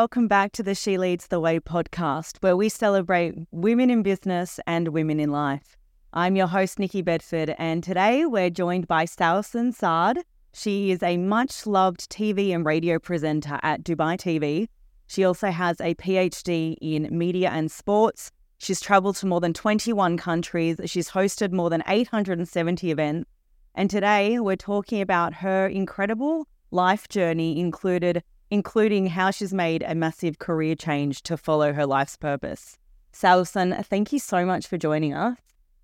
Welcome 0.00 0.28
back 0.28 0.52
to 0.52 0.62
the 0.62 0.74
She 0.74 0.96
Leads 0.96 1.26
the 1.26 1.40
Way 1.40 1.60
podcast, 1.60 2.38
where 2.40 2.56
we 2.56 2.70
celebrate 2.70 3.34
women 3.50 3.90
in 3.90 4.02
business 4.02 4.58
and 4.66 4.88
women 4.88 5.20
in 5.20 5.30
life. 5.30 5.76
I'm 6.14 6.36
your 6.36 6.46
host, 6.46 6.78
Nicki 6.78 7.02
Bedford, 7.02 7.54
and 7.58 7.84
today 7.84 8.24
we're 8.24 8.48
joined 8.48 8.88
by 8.88 9.04
Sawsan 9.04 9.74
Saad. 9.74 10.20
She 10.54 10.90
is 10.90 11.02
a 11.02 11.18
much 11.18 11.66
loved 11.66 12.08
TV 12.10 12.54
and 12.54 12.64
radio 12.64 12.98
presenter 12.98 13.60
at 13.62 13.84
Dubai 13.84 14.16
TV. 14.16 14.68
She 15.06 15.22
also 15.22 15.50
has 15.50 15.78
a 15.82 15.94
PhD 15.96 16.76
in 16.80 17.06
media 17.10 17.50
and 17.50 17.70
sports. 17.70 18.32
She's 18.56 18.80
traveled 18.80 19.16
to 19.16 19.26
more 19.26 19.42
than 19.42 19.52
21 19.52 20.16
countries. 20.16 20.80
She's 20.86 21.10
hosted 21.10 21.52
more 21.52 21.68
than 21.68 21.82
870 21.86 22.90
events. 22.90 23.28
And 23.74 23.90
today 23.90 24.40
we're 24.40 24.56
talking 24.56 25.02
about 25.02 25.34
her 25.34 25.66
incredible 25.66 26.48
life 26.70 27.06
journey, 27.10 27.60
included 27.60 28.22
including 28.50 29.06
how 29.06 29.30
she's 29.30 29.54
made 29.54 29.82
a 29.82 29.94
massive 29.94 30.38
career 30.38 30.74
change 30.74 31.22
to 31.22 31.36
follow 31.36 31.72
her 31.72 31.86
life's 31.86 32.16
purpose. 32.16 32.76
Sawsan, 33.12 33.84
thank 33.86 34.12
you 34.12 34.18
so 34.18 34.44
much 34.44 34.66
for 34.66 34.76
joining 34.76 35.14
us. 35.14 35.38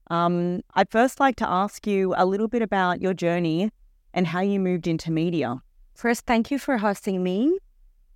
Um, 0.09 0.63
I'd 0.75 0.91
first 0.91 1.19
like 1.19 1.37
to 1.37 1.49
ask 1.49 1.87
you 1.87 2.15
a 2.17 2.25
little 2.27 2.49
bit 2.49 2.63
about 2.63 3.01
your 3.01 3.15
journey 3.15 3.71
and 4.15 4.27
how 4.27 4.41
you 4.41 4.61
moved 4.61 4.87
into 4.87 5.11
media. 5.11 5.61
First, 5.95 6.27
thank 6.27 6.51
you 6.51 6.59
for 6.59 6.79
hosting 6.79 7.23
me. 7.23 7.59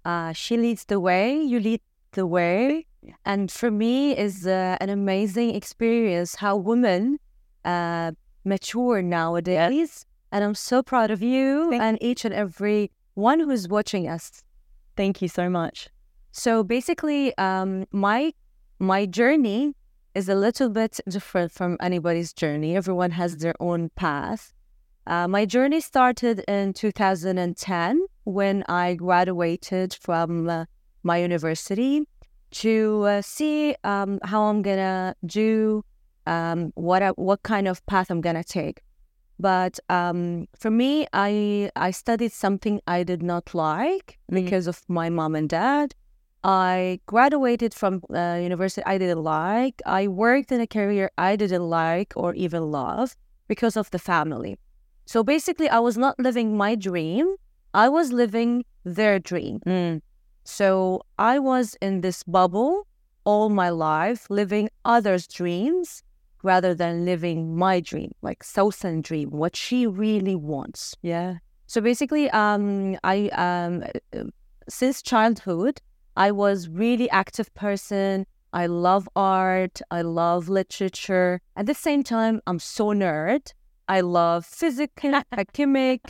Uh, 0.05 0.33
she 0.33 0.57
leads 0.57 0.85
the 0.85 1.01
way, 1.01 1.41
you 1.41 1.61
lead 1.61 1.81
the 2.13 2.27
way. 2.27 2.87
And 3.25 3.51
for 3.51 3.71
me, 3.71 4.17
is 4.17 4.47
uh, 4.47 4.77
an 4.81 4.91
amazing 4.91 5.55
experience 5.55 6.35
how 6.35 6.57
women 6.57 7.19
uh, 7.65 8.13
mature 8.45 9.03
nowadays. 9.03 10.05
And 10.33 10.45
I'm 10.45 10.55
so 10.55 10.83
proud 10.83 11.11
of 11.11 11.23
you 11.23 11.71
thank 11.71 11.83
and 11.83 11.99
each 12.01 12.25
and 12.25 12.35
every 12.35 12.91
one 13.15 13.41
who's 13.41 13.69
watching 13.69 14.07
us. 14.09 14.43
Thank 15.01 15.23
you 15.23 15.29
so 15.29 15.49
much. 15.49 15.89
So 16.31 16.63
basically, 16.63 17.35
um, 17.39 17.87
my 17.91 18.35
my 18.79 19.07
journey 19.07 19.73
is 20.15 20.29
a 20.29 20.35
little 20.35 20.69
bit 20.69 21.01
different 21.09 21.53
from 21.53 21.79
anybody's 21.81 22.35
journey. 22.35 22.77
Everyone 22.77 23.13
has 23.13 23.39
their 23.39 23.55
own 23.61 23.89
path. 23.97 24.53
Uh, 25.07 25.27
my 25.27 25.47
journey 25.47 25.81
started 25.81 26.41
in 26.47 26.75
2010 26.75 28.05
when 28.25 28.63
I 28.69 28.95
graduated 28.95 29.95
from 29.95 30.51
uh, 30.51 30.67
my 31.03 31.17
university 31.17 32.03
to 32.63 33.05
uh, 33.05 33.23
see 33.23 33.75
um, 33.85 34.19
how 34.23 34.43
I'm 34.51 34.61
gonna 34.61 35.15
do, 35.25 35.83
um, 36.27 36.73
what 36.75 37.03
I, 37.03 37.09
what 37.13 37.43
kind 37.43 37.69
of 37.69 37.81
path 37.87 38.11
I'm 38.11 38.21
gonna 38.21 38.45
take. 38.45 38.83
But 39.41 39.81
um, 39.89 40.49
for 40.55 40.71
me, 40.71 41.07
I 41.15 41.71
I 41.75 41.91
studied 41.93 42.33
something 42.33 42.81
I 42.87 43.03
did 43.05 43.23
not 43.23 43.55
like 43.55 44.19
mm-hmm. 44.31 44.45
because 44.45 44.67
of 44.67 44.83
my 44.89 45.09
mom 45.09 45.35
and 45.35 45.49
dad. 45.49 45.95
I 46.45 47.01
graduated 47.07 47.73
from 47.73 48.03
uh, 48.15 48.39
university 48.43 48.83
I 48.85 48.99
didn't 48.99 49.25
like. 49.25 49.81
I 49.87 50.09
worked 50.09 50.53
in 50.53 50.61
a 50.61 50.67
career 50.67 51.11
I 51.17 51.37
didn't 51.37 51.69
like 51.69 52.13
or 52.17 52.35
even 52.35 52.71
love 52.71 53.17
because 53.49 53.77
of 53.77 53.91
the 53.91 53.99
family. 53.99 54.59
So 55.07 55.25
basically, 55.25 55.69
I 55.69 55.79
was 55.79 55.97
not 55.97 56.19
living 56.19 56.57
my 56.57 56.75
dream. 56.75 57.37
I 57.73 57.89
was 57.89 58.13
living 58.13 58.65
their 58.85 59.19
dream. 59.19 59.61
Mm. 59.67 60.03
So 60.45 61.03
I 61.19 61.39
was 61.39 61.77
in 61.81 62.03
this 62.03 62.23
bubble 62.25 62.87
all 63.25 63.49
my 63.49 63.71
life, 63.71 64.29
living 64.29 64.69
others' 64.85 65.27
dreams 65.27 66.03
rather 66.43 66.75
than 66.75 67.05
living 67.05 67.57
my 67.57 67.81
dream, 67.81 68.13
like 68.23 68.43
Sawsan 68.43 69.03
dream, 69.03 69.31
what 69.31 69.57
she 69.57 69.87
really 69.87 70.35
wants. 70.35 70.97
Yeah. 71.03 71.39
So 71.67 71.81
basically, 71.81 72.31
um, 72.31 72.97
I 73.05 73.29
um, 73.29 73.85
uh, 74.13 74.25
since 74.69 75.03
childhood, 75.03 75.81
I 76.17 76.33
was 76.33 76.69
really 76.69 77.09
active 77.11 77.53
person. 77.55 78.27
I 78.53 78.67
love 78.67 79.09
art. 79.15 79.81
I 79.91 80.03
love 80.03 80.49
literature. 80.49 81.41
At 81.57 81.67
the 81.67 81.75
same 81.75 82.03
time, 82.03 82.41
I'm 82.47 82.59
so 82.59 82.87
nerd. 82.89 83.53
I 83.89 84.01
love 84.01 84.47
physics, 84.47 85.03
chemic, 85.53 86.03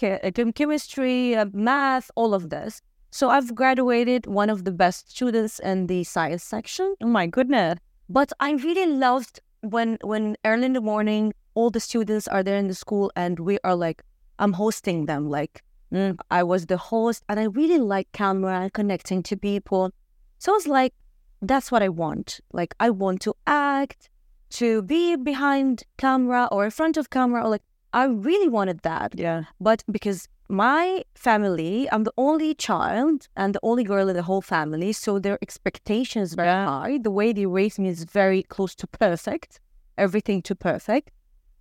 chemistry, 0.54 1.34
uh, 1.34 1.47
math, 1.52 2.10
all 2.14 2.34
of 2.34 2.50
this. 2.50 2.80
So 3.10 3.28
I've 3.30 3.54
graduated 3.54 4.26
one 4.26 4.50
of 4.50 4.64
the 4.64 4.70
best 4.70 5.10
students 5.10 5.58
in 5.58 5.86
the 5.86 6.04
science 6.04 6.44
section. 6.44 6.94
Oh 7.02 7.06
my 7.06 7.26
goodness. 7.26 7.78
But 8.08 8.32
I 8.38 8.52
really 8.52 8.86
loved 8.86 9.41
when 9.62 9.98
when 10.03 10.37
early 10.44 10.66
in 10.66 10.72
the 10.72 10.81
morning 10.81 11.32
all 11.54 11.71
the 11.71 11.81
students 11.81 12.26
are 12.28 12.43
there 12.43 12.56
in 12.56 12.69
the 12.69 12.75
school 12.75 13.10
and 13.16 13.38
we 13.38 13.59
are 13.65 13.75
like 13.75 14.03
I'm 14.38 14.54
hosting 14.54 15.06
them 15.06 15.28
like 15.28 15.62
mm, 15.93 16.16
I 16.31 16.43
was 16.43 16.66
the 16.66 16.76
host 16.76 17.25
and 17.28 17.38
I 17.38 17.44
really 17.44 17.78
like 17.78 18.10
camera 18.12 18.60
and 18.60 18.72
connecting 18.72 19.22
to 19.25 19.37
people. 19.37 19.93
So 20.38 20.54
it's 20.54 20.66
like 20.66 20.94
that's 21.43 21.71
what 21.72 21.82
I 21.82 21.88
want. 21.88 22.41
Like 22.53 22.75
I 22.81 22.91
want 22.91 23.22
to 23.22 23.34
act, 23.47 24.10
to 24.50 24.82
be 24.82 25.16
behind 25.16 25.84
camera 25.97 26.48
or 26.50 26.65
in 26.65 26.71
front 26.71 26.97
of 26.97 27.10
camera 27.10 27.44
or 27.44 27.48
like 27.48 27.62
I 27.92 28.04
really 28.04 28.48
wanted 28.48 28.81
that. 28.81 29.15
Yeah. 29.16 29.44
But 29.60 29.84
because 29.91 30.28
my 30.50 31.04
family, 31.14 31.88
I'm 31.92 32.04
the 32.04 32.12
only 32.18 32.54
child 32.54 33.28
and 33.36 33.54
the 33.54 33.60
only 33.62 33.84
girl 33.84 34.08
in 34.08 34.16
the 34.16 34.22
whole 34.22 34.42
family, 34.42 34.92
so 34.92 35.18
their 35.18 35.38
expectations 35.40 36.34
very 36.34 36.48
yeah. 36.48 36.66
high. 36.66 36.98
The 36.98 37.10
way 37.10 37.32
they 37.32 37.46
raised 37.46 37.78
me 37.78 37.88
is 37.88 38.04
very 38.04 38.42
close 38.42 38.74
to 38.76 38.86
perfect, 38.86 39.60
everything 39.96 40.42
to 40.42 40.54
perfect. 40.56 41.12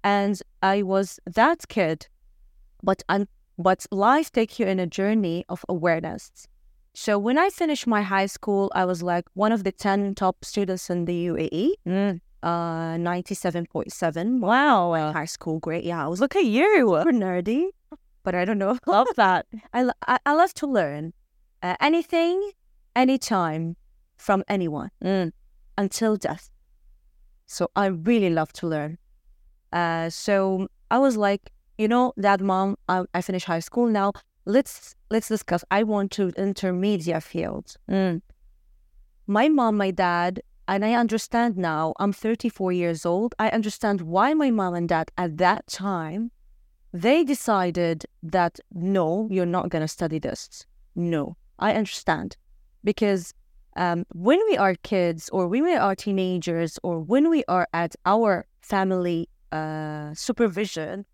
And 0.03 0.41
I 0.63 0.81
was 0.81 1.19
that 1.25 1.67
kid, 1.67 2.07
but 2.81 3.03
un- 3.09 3.27
but 3.57 3.85
life 3.91 4.31
takes 4.31 4.59
you 4.59 4.65
in 4.65 4.79
a 4.79 4.87
journey 4.87 5.45
of 5.49 5.63
awareness. 5.69 6.47
So 6.93 7.19
when 7.19 7.37
I 7.37 7.49
finished 7.49 7.85
my 7.85 8.01
high 8.01 8.25
school, 8.25 8.71
I 8.73 8.85
was 8.85 9.03
like 9.03 9.25
one 9.33 9.51
of 9.51 9.63
the 9.63 9.71
ten 9.71 10.15
top 10.15 10.43
students 10.43 10.89
in 10.89 11.05
the 11.05 11.27
UAE. 11.27 11.71
Mm. 11.87 12.21
Uh, 12.41 12.95
ninety-seven 12.97 13.65
point 13.65 13.91
seven. 13.91 14.39
Wow, 14.39 15.11
high 15.11 15.25
school 15.25 15.59
grade. 15.59 15.83
Yeah, 15.83 16.05
I 16.05 16.07
was 16.07 16.21
look 16.21 16.37
at 16.37 16.45
you, 16.45 16.95
super 16.97 17.11
nerdy 17.11 17.67
but 18.23 18.35
I 18.35 18.45
don't 18.45 18.57
know. 18.57 18.77
Love 18.85 19.07
that. 19.15 19.45
I, 19.73 19.89
I, 20.07 20.19
I 20.25 20.33
love 20.33 20.53
to 20.55 20.67
learn 20.67 21.13
uh, 21.63 21.75
anything, 21.79 22.51
anytime 22.95 23.75
from 24.17 24.43
anyone 24.47 24.91
mm. 25.03 25.31
until 25.77 26.17
death. 26.17 26.49
So 27.45 27.71
I 27.75 27.87
really 27.87 28.29
love 28.29 28.53
to 28.53 28.67
learn. 28.67 28.97
Uh, 29.71 30.09
so 30.09 30.67
I 30.91 30.99
was 30.99 31.17
like, 31.17 31.51
you 31.77 31.87
know, 31.87 32.13
Dad, 32.19 32.41
Mom, 32.41 32.75
I, 32.87 33.05
I 33.13 33.21
finished 33.21 33.45
high 33.45 33.59
school 33.59 33.87
now. 33.87 34.11
Let's 34.45 34.95
let's 35.09 35.27
discuss. 35.27 35.63
I 35.71 35.83
want 35.83 36.11
to 36.11 36.31
enter 36.37 36.73
media 36.73 37.21
field. 37.21 37.75
Mm. 37.89 38.21
My 39.27 39.47
mom, 39.47 39.77
my 39.77 39.91
dad, 39.91 40.41
and 40.67 40.83
I 40.83 40.93
understand 40.93 41.57
now. 41.57 41.93
I'm 41.99 42.13
34 42.13 42.71
years 42.71 43.05
old. 43.05 43.35
I 43.39 43.49
understand 43.49 44.01
why 44.01 44.33
my 44.33 44.51
mom 44.51 44.73
and 44.73 44.89
dad 44.89 45.11
at 45.17 45.37
that 45.37 45.67
time 45.67 46.31
they 46.93 47.23
decided 47.23 48.05
that 48.23 48.59
no, 48.73 49.27
you're 49.29 49.45
not 49.45 49.69
going 49.69 49.81
to 49.81 49.87
study 49.87 50.19
this. 50.19 50.65
No, 50.95 51.37
I 51.59 51.73
understand. 51.73 52.35
Because 52.83 53.33
um, 53.75 54.05
when 54.13 54.39
we 54.49 54.57
are 54.57 54.75
kids 54.83 55.29
or 55.29 55.47
when 55.47 55.63
we 55.63 55.75
are 55.75 55.95
teenagers 55.95 56.79
or 56.83 56.99
when 56.99 57.29
we 57.29 57.43
are 57.47 57.67
at 57.73 57.95
our 58.05 58.45
family 58.61 59.29
uh, 59.51 60.13
supervision, 60.13 61.05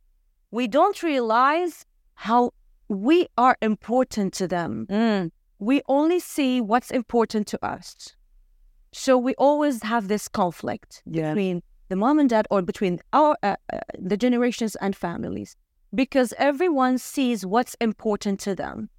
we 0.52 0.68
don't 0.68 1.02
realize 1.04 1.86
how 2.14 2.52
we 2.88 3.28
are 3.38 3.58
important 3.62 4.34
to 4.34 4.48
them. 4.48 4.88
Mm. 4.90 5.32
We 5.60 5.82
only 5.88 6.20
see 6.20 6.62
what's 6.62 6.92
important 6.92 7.48
to 7.48 7.66
us. 7.66 8.16
So 8.94 9.18
we 9.18 9.36
always 9.36 9.84
have 9.84 10.08
this 10.08 10.28
conflict 10.28 11.02
yeah. 11.06 11.30
between 11.30 11.62
the 11.90 11.96
mom 11.96 12.20
and 12.20 12.30
dad 12.30 12.48
or 12.50 12.62
between 12.62 13.00
our 13.12 13.36
uh, 13.44 13.56
uh, 13.74 13.80
the 14.00 14.18
generations 14.18 14.76
and 14.78 14.96
families 14.96 15.56
because 15.96 16.34
everyone 16.38 16.98
sees 16.98 17.46
what's 17.46 17.76
important 17.76 18.40
to 18.42 18.56
them. 18.56 18.90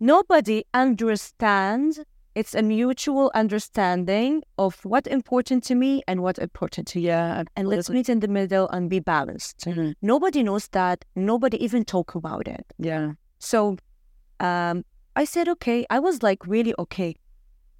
Nobody 0.00 0.64
understands. 0.74 2.00
It's 2.34 2.54
a 2.54 2.62
mutual 2.62 3.32
understanding 3.34 4.42
of 4.58 4.84
what's 4.84 5.08
important 5.08 5.64
to 5.64 5.74
me 5.74 6.02
and 6.06 6.22
what's 6.22 6.38
important 6.38 6.86
to 6.88 7.00
you. 7.00 7.08
Yeah, 7.08 7.42
And 7.56 7.66
let's 7.66 7.90
meet 7.90 8.08
in 8.08 8.20
the 8.20 8.28
middle 8.28 8.68
and 8.68 8.88
be 8.88 9.00
balanced. 9.00 9.60
Mm-hmm. 9.60 9.92
Nobody 10.02 10.42
knows 10.42 10.68
that. 10.68 11.04
Nobody 11.16 11.62
even 11.62 11.84
talk 11.84 12.14
about 12.14 12.46
it. 12.46 12.64
Yeah. 12.78 13.12
So 13.40 13.76
um, 14.38 14.84
I 15.16 15.24
said, 15.24 15.48
okay. 15.48 15.84
I 15.90 15.98
was 15.98 16.22
like 16.22 16.46
really 16.46 16.74
okay. 16.78 17.16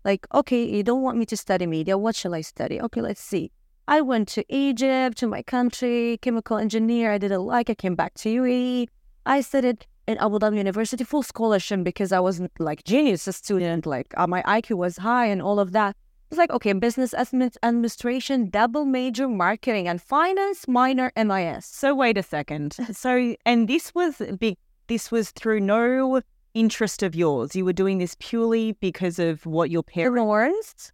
Like, 0.05 0.27
okay, 0.35 0.65
you 0.65 0.83
don't 0.83 1.03
want 1.03 1.19
me 1.19 1.27
to 1.27 1.37
study 1.37 1.67
media. 1.67 1.97
What 1.97 2.17
shall 2.17 2.35
I 2.35 2.41
study? 2.41 2.81
Okay, 2.81 3.01
let's 3.01 3.21
see. 3.21 3.53
I 3.89 4.03
went 4.03 4.29
to 4.29 4.45
Egypt, 4.55 5.17
to 5.17 5.27
my 5.27 5.41
country, 5.41 6.19
chemical 6.21 6.59
engineer. 6.59 7.11
I 7.11 7.17
didn't 7.17 7.41
like. 7.41 7.71
I 7.71 7.75
came 7.75 7.95
back 7.95 8.13
to 8.17 8.29
UAE. 8.29 8.89
I 9.25 9.41
studied 9.41 9.87
in 10.07 10.19
Abu 10.19 10.39
Dhabi 10.39 10.59
University, 10.59 11.05
full 11.05 11.23
scholarship 11.23 11.83
because 11.85 12.13
I 12.13 12.21
wasn't 12.21 12.53
like 12.61 12.85
genius 12.85 13.23
student. 13.23 13.87
Like 13.87 14.13
uh, 14.19 14.27
my 14.27 14.43
IQ 14.43 14.77
was 14.77 14.99
high 14.99 15.25
and 15.25 15.41
all 15.41 15.59
of 15.59 15.73
that. 15.73 15.97
It's 16.31 16.37
like 16.37 16.51
okay, 16.51 16.75
business 16.75 17.15
administration, 17.15 18.51
double 18.51 18.85
major, 18.85 19.27
marketing 19.27 19.89
and 19.89 20.03
finance, 20.03 20.69
minor 20.69 21.11
MIS. 21.17 21.65
So 21.65 21.95
wait 21.95 22.19
a 22.19 22.23
second. 22.23 22.77
So 22.93 23.35
and 23.47 23.69
this 23.69 23.95
was 23.95 24.21
big. 24.39 24.59
This 24.89 25.11
was 25.11 25.31
through 25.31 25.61
no 25.61 26.21
interest 26.53 27.03
of 27.03 27.15
yours? 27.15 27.57
You 27.57 27.65
were 27.65 27.73
doing 27.73 27.97
this 27.99 28.17
purely 28.19 28.73
because 28.73 29.19
of 29.19 29.47
what 29.47 29.71
your 29.71 29.83
parents. 29.83 30.93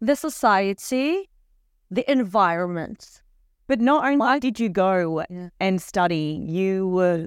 the 0.00 0.14
society, 0.14 1.28
the 1.90 2.10
environment. 2.10 3.22
But 3.68 3.80
not 3.80 4.04
only 4.06 4.40
did 4.40 4.60
you 4.60 4.68
go 4.68 5.24
Yeah. 5.28 5.48
and 5.58 5.82
study, 5.82 6.40
you 6.46 6.86
were, 6.88 7.26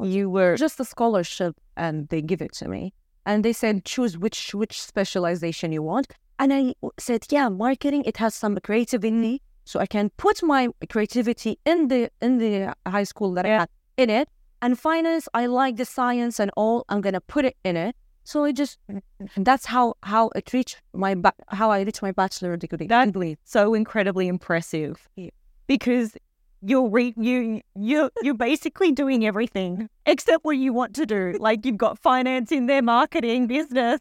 you 0.00 0.30
were. 0.30 0.56
just 0.56 0.78
a 0.80 0.84
scholarship 0.84 1.56
and 1.76 2.08
they 2.08 2.20
give 2.22 2.40
it 2.42 2.52
to 2.60 2.68
me 2.68 2.92
and 3.24 3.44
they 3.44 3.52
said 3.52 3.84
choose 3.84 4.18
which 4.18 4.54
which 4.54 4.80
specialization 4.82 5.70
you 5.72 5.82
want 5.82 6.06
and 6.40 6.52
i 6.52 6.74
said 6.98 7.24
yeah 7.30 7.48
marketing 7.48 8.02
it 8.04 8.16
has 8.16 8.34
some 8.34 8.58
creativity 8.68 9.40
so 9.64 9.78
i 9.80 9.86
can 9.86 10.10
put 10.24 10.42
my 10.42 10.68
creativity 10.92 11.56
in 11.64 11.88
the 11.88 12.10
in 12.20 12.38
the 12.38 12.74
high 12.94 13.04
school 13.12 13.32
that 13.32 13.46
i 13.46 13.50
had 13.60 13.68
in 13.96 14.10
it 14.10 14.28
and 14.60 14.76
finance 14.78 15.28
i 15.34 15.46
like 15.46 15.76
the 15.76 15.84
science 15.84 16.40
and 16.42 16.50
all 16.56 16.84
i'm 16.90 17.00
gonna 17.00 17.20
put 17.34 17.44
it 17.44 17.56
in 17.64 17.76
it 17.76 17.94
so 18.24 18.44
it 18.44 18.54
just 18.56 18.78
that's 19.36 19.66
how 19.66 19.94
how 20.02 20.30
it 20.34 20.52
reached 20.52 20.80
my 20.92 21.14
ba- 21.14 21.34
how 21.48 21.70
i 21.70 21.80
reached 21.82 22.02
my 22.02 22.12
bachelor 22.12 22.56
degree 22.56 22.86
That 22.86 23.08
so 23.44 23.74
incredibly 23.74 24.28
impressive 24.28 25.08
Yeah. 25.16 25.30
because 25.66 26.16
you're 26.64 26.88
re- 26.88 27.14
you 27.16 27.60
you 27.74 28.10
you're 28.22 28.34
basically 28.50 28.92
doing 28.92 29.26
everything 29.26 29.88
except 30.06 30.44
what 30.44 30.56
you 30.56 30.72
want 30.72 30.94
to 30.94 31.04
do. 31.06 31.36
Like 31.40 31.66
you've 31.66 31.76
got 31.86 31.98
finance 31.98 32.52
in 32.52 32.66
there, 32.66 32.82
marketing, 32.82 33.48
business. 33.48 33.98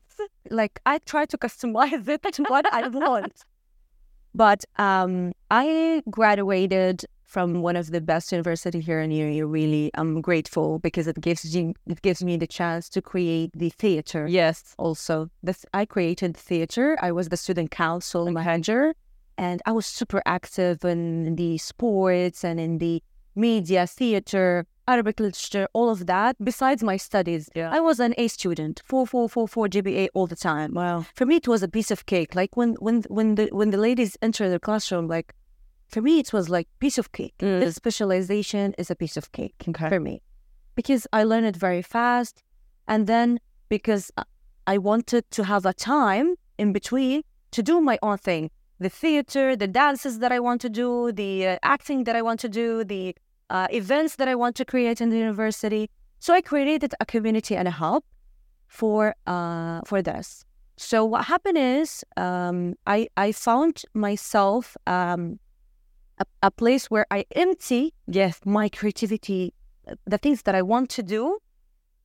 like 0.51 0.79
I 0.85 0.99
try 0.99 1.25
to 1.25 1.37
customize 1.39 2.07
it 2.07 2.21
to 2.33 2.43
what 2.43 2.71
I 2.71 2.87
want. 2.87 3.33
But 4.35 4.63
um, 4.77 5.33
I 5.49 6.03
graduated 6.09 7.03
from 7.31 7.61
one 7.61 7.77
of 7.77 7.91
the 7.91 8.01
best 8.01 8.31
university 8.33 8.81
here 8.81 8.99
in 8.99 9.09
UAE. 9.09 9.49
Really, 9.59 9.89
I'm 9.99 10.19
grateful 10.29 10.79
because 10.79 11.07
it 11.07 11.19
gives 11.27 11.55
you 11.55 11.73
it 11.93 12.01
gives 12.01 12.21
me 12.29 12.35
the 12.43 12.51
chance 12.59 12.89
to 12.89 12.99
create 13.01 13.51
the 13.55 13.69
theater. 13.83 14.27
Yes. 14.27 14.57
Also, 14.77 15.29
this 15.41 15.65
I 15.73 15.85
created 15.85 16.31
theater. 16.35 16.97
I 17.07 17.11
was 17.17 17.29
the 17.29 17.37
student 17.37 17.71
council 17.71 18.23
manager, 18.39 18.93
and 19.37 19.57
I 19.65 19.71
was 19.71 19.85
super 19.85 20.21
active 20.25 20.83
in 20.83 21.35
the 21.41 21.57
sports 21.57 22.43
and 22.43 22.59
in 22.59 22.79
the 22.79 23.01
media, 23.33 23.87
theater, 23.87 24.65
Arabic 24.87 25.17
literature, 25.21 25.67
all 25.71 25.89
of 25.89 25.99
that. 26.07 26.35
Besides 26.43 26.83
my 26.91 26.97
studies, 26.97 27.43
Yeah. 27.55 27.69
I 27.77 27.79
was 27.79 27.97
an 28.07 28.13
A 28.17 28.27
student, 28.27 28.81
four, 28.83 29.07
four, 29.07 29.29
four, 29.29 29.47
four 29.47 29.65
GPA 29.73 30.09
all 30.13 30.27
the 30.27 30.35
time. 30.51 30.73
Wow. 30.73 31.05
For 31.15 31.25
me, 31.25 31.35
it 31.37 31.47
was 31.47 31.63
a 31.63 31.71
piece 31.77 31.91
of 31.95 32.05
cake. 32.13 32.31
Like 32.41 32.57
when 32.59 32.71
when 32.85 32.97
when 33.17 33.35
the 33.35 33.45
when 33.59 33.69
the 33.75 33.81
ladies 33.87 34.11
enter 34.27 34.49
the 34.49 34.59
classroom, 34.67 35.07
like 35.07 35.33
for 35.91 36.01
me, 36.01 36.13
it 36.19 36.31
was 36.37 36.45
like 36.49 36.67
piece 36.79 36.97
of 36.97 37.11
cake. 37.11 37.35
Mm. 37.39 37.59
This 37.61 37.75
specialization 37.75 38.73
is 38.81 38.89
a 38.89 38.95
piece 38.95 39.17
of 39.21 39.25
cake 39.37 39.55
Okay. 39.69 39.89
for 39.89 39.99
me 39.99 40.15
because 40.79 41.03
I 41.19 41.21
learned 41.31 41.47
it 41.51 41.57
very 41.67 41.81
fast, 41.95 42.35
and 42.87 43.01
then 43.11 43.27
because 43.75 44.03
I- 44.17 44.23
I 44.73 44.77
wanted 44.89 45.23
to 45.37 45.41
have 45.51 45.63
a 45.65 45.73
time 45.73 46.27
in 46.57 46.71
between 46.79 47.17
to 47.55 47.61
do 47.71 47.75
my 47.81 47.97
own 48.01 48.17
thing. 48.17 48.43
The 48.85 48.89
theater, 48.89 49.45
the 49.63 49.67
dances 49.67 50.13
that 50.19 50.31
I 50.31 50.39
want 50.47 50.59
to 50.61 50.69
do, 50.69 51.11
the 51.11 51.33
uh, 51.47 51.57
acting 51.75 51.99
that 52.05 52.15
I 52.15 52.21
want 52.21 52.39
to 52.45 52.49
do, 52.61 52.83
the 52.83 53.05
uh, 53.49 53.67
events 53.81 54.15
that 54.19 54.27
I 54.33 54.35
want 54.43 54.55
to 54.61 54.65
create 54.73 54.97
in 55.03 55.09
the 55.09 55.17
university. 55.27 55.83
So 56.19 56.29
I 56.33 56.41
created 56.41 56.91
a 56.99 57.05
community 57.13 57.55
and 57.59 57.67
a 57.67 57.75
hub 57.83 58.03
for 58.79 59.01
uh, 59.27 59.81
for 59.89 60.01
this. 60.01 60.45
So 60.77 60.97
what 61.05 61.25
happened 61.25 61.57
is 61.81 62.03
um, 62.25 62.75
I 62.95 62.99
I 63.17 63.27
found 63.33 63.75
myself 63.93 64.63
um, 64.87 65.39
a, 66.21 66.25
a 66.47 66.51
place 66.51 66.83
where 66.93 67.05
I 67.11 67.25
empty 67.35 67.93
Yes. 68.07 68.39
my 68.45 68.69
creativity, 68.69 69.53
uh, 69.87 69.95
the 70.05 70.17
things 70.17 70.39
that 70.43 70.55
I 70.55 70.61
want 70.61 70.89
to 70.97 71.03
do, 71.03 71.39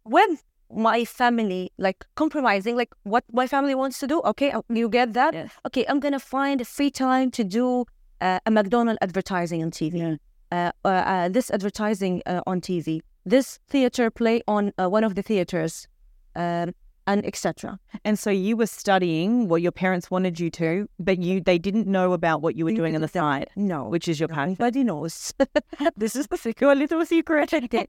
with 0.04 0.42
my 0.70 1.04
family, 1.04 1.70
like 1.78 2.04
compromising, 2.14 2.74
like 2.76 2.92
what 3.04 3.24
my 3.32 3.46
family 3.46 3.74
wants 3.74 3.98
to 4.00 4.06
do. 4.06 4.20
Okay, 4.32 4.50
uh, 4.50 4.62
you 4.68 4.88
get 4.88 5.12
that? 5.14 5.34
Yes. 5.34 5.50
Okay, 5.66 5.84
I'm 5.88 6.00
gonna 6.00 6.24
find 6.36 6.66
free 6.66 6.90
time 6.90 7.30
to 7.32 7.44
do 7.44 7.84
uh, 8.20 8.40
a 8.46 8.50
McDonald 8.50 8.98
advertising 9.00 9.62
on 9.62 9.70
TV. 9.70 10.18
Uh, 10.52 10.70
uh, 10.84 10.88
uh, 10.88 11.28
this 11.28 11.50
advertising 11.50 12.22
uh, 12.26 12.40
on 12.46 12.60
TV. 12.60 13.00
This 13.24 13.58
theater 13.68 14.10
play 14.10 14.42
on 14.46 14.72
uh, 14.78 14.88
one 14.88 15.04
of 15.04 15.16
the 15.16 15.22
theaters, 15.22 15.88
um, 16.36 16.72
and 17.06 17.24
etc. 17.26 17.78
And 18.04 18.18
so 18.18 18.30
you 18.30 18.56
were 18.56 18.66
studying 18.66 19.48
what 19.48 19.62
your 19.62 19.72
parents 19.72 20.10
wanted 20.10 20.38
you 20.40 20.50
to, 20.50 20.88
but 20.98 21.18
you 21.18 21.40
they 21.40 21.58
didn't 21.58 21.86
know 21.86 22.12
about 22.12 22.42
what 22.42 22.56
you 22.56 22.64
were 22.64 22.70
They 22.72 22.76
doing 22.76 22.94
on 22.94 23.00
the 23.02 23.08
side, 23.08 23.48
No, 23.56 23.88
which 23.88 24.08
is 24.08 24.18
your 24.20 24.28
passion. 24.28 24.56
nobody 24.58 24.82
knows. 24.84 25.32
this 25.96 26.16
is 26.16 26.26
the 26.32 26.36
secret 26.36 26.76
little 26.78 27.04
secret. 27.06 27.52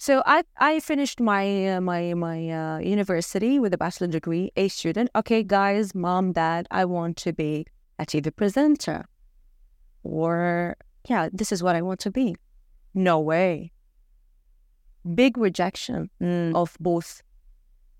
So 0.00 0.22
I 0.26 0.44
I 0.58 0.78
finished 0.78 1.18
my 1.20 1.44
uh, 1.74 1.80
my 1.80 2.14
my 2.14 2.38
uh, 2.50 2.78
university 2.78 3.58
with 3.58 3.74
a 3.74 3.78
bachelor 3.78 4.06
degree, 4.06 4.52
A 4.54 4.68
student. 4.68 5.10
Okay, 5.16 5.42
guys, 5.42 5.92
mom, 5.92 6.30
dad, 6.32 6.68
I 6.70 6.84
want 6.84 7.16
to 7.24 7.32
be 7.32 7.66
a 7.98 8.04
TV 8.06 8.30
presenter, 8.30 9.06
or 10.04 10.76
yeah, 11.08 11.28
this 11.32 11.50
is 11.50 11.64
what 11.64 11.74
I 11.74 11.82
want 11.82 11.98
to 12.00 12.12
be. 12.12 12.36
No 12.94 13.18
way. 13.18 13.72
Big 15.14 15.36
rejection 15.38 16.10
Mm. 16.22 16.54
of 16.54 16.76
both 16.78 17.22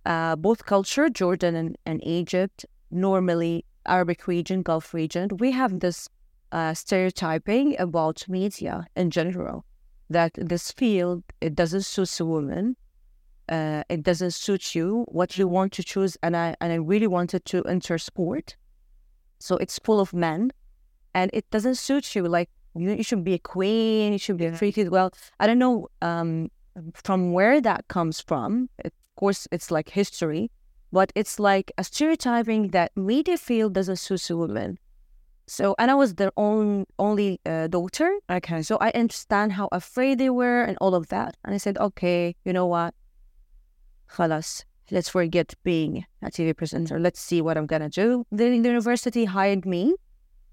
uh, 0.08 0.34
both 0.36 0.64
culture, 0.64 1.08
Jordan 1.10 1.54
and, 1.54 1.76
and 1.86 1.98
Egypt. 2.04 2.66
Normally, 2.90 3.64
Arabic 3.86 4.26
region, 4.26 4.62
Gulf 4.62 4.94
region, 4.94 5.28
we 5.38 5.52
have 5.52 5.80
this 5.80 6.08
uh, 6.52 6.72
stereotyping 6.74 7.76
about 7.78 8.26
media 8.28 8.86
in 8.96 9.10
general 9.10 9.64
that 10.10 10.32
this 10.34 10.72
field 10.72 11.22
it 11.40 11.54
doesn't 11.54 11.82
suit 11.82 12.18
a 12.20 12.24
woman. 12.24 12.76
Uh, 13.48 13.82
it 13.88 14.02
doesn't 14.02 14.32
suit 14.32 14.74
you 14.74 15.04
what 15.08 15.38
you 15.38 15.46
want 15.46 15.72
to 15.72 15.82
choose, 15.82 16.16
and 16.22 16.34
I 16.36 16.54
and 16.60 16.72
I 16.72 16.76
really 16.76 17.06
wanted 17.06 17.44
to 17.46 17.62
enter 17.64 17.98
sport, 17.98 18.56
so 19.38 19.56
it's 19.56 19.78
full 19.78 20.00
of 20.00 20.12
men, 20.12 20.50
and 21.14 21.30
it 21.32 21.44
doesn't 21.50 21.76
suit 21.76 22.14
you. 22.14 22.22
Like 22.28 22.50
you, 22.74 22.90
you 22.92 23.02
should 23.02 23.24
be 23.24 23.34
a 23.34 23.38
queen, 23.38 24.12
you 24.12 24.18
should 24.18 24.38
be 24.38 24.44
Yeah. 24.44 24.56
treated 24.56 24.88
well. 24.90 25.10
I 25.40 25.46
don't 25.46 25.58
know 25.58 25.88
um, 26.02 26.50
from 26.94 27.32
where 27.32 27.60
that 27.60 27.88
comes 27.88 28.20
from. 28.20 28.68
Of 28.84 28.92
course, 29.20 29.40
it's 29.54 29.70
like 29.76 29.88
history, 30.00 30.44
but 30.98 31.08
it's 31.20 31.34
like 31.50 31.66
a 31.82 31.84
stereotyping 31.90 32.62
that 32.76 32.90
media 32.96 33.36
field 33.48 33.70
doesn't 33.78 34.00
suit 34.06 34.30
a 34.30 34.36
woman. 34.44 34.70
So, 35.56 35.74
and 35.80 35.90
I 35.90 35.96
was 36.02 36.10
their 36.20 36.32
own 36.36 36.84
only 36.98 37.30
uh, 37.46 37.66
daughter, 37.76 38.10
Okay. 38.38 38.60
so 38.68 38.74
I 38.86 38.90
understand 39.02 39.48
how 39.58 39.66
afraid 39.72 40.14
they 40.22 40.30
were 40.40 40.60
and 40.68 40.76
all 40.82 40.94
of 40.94 41.04
that. 41.14 41.30
And 41.44 41.54
I 41.56 41.58
said, 41.64 41.76
okay, 41.88 42.22
you 42.44 42.52
know 42.52 42.66
what? 42.74 42.92
Khalas, 44.14 44.64
let's 44.90 45.08
forget 45.08 45.48
being 45.64 46.04
a 46.22 46.30
TV 46.30 46.54
presenter. 46.60 46.96
Let's 47.06 47.20
see 47.28 47.40
what 47.46 47.56
I'm 47.58 47.66
gonna 47.72 47.88
do. 48.04 48.24
Then 48.30 48.62
the 48.62 48.68
university 48.68 49.24
hired 49.24 49.64
me 49.74 49.82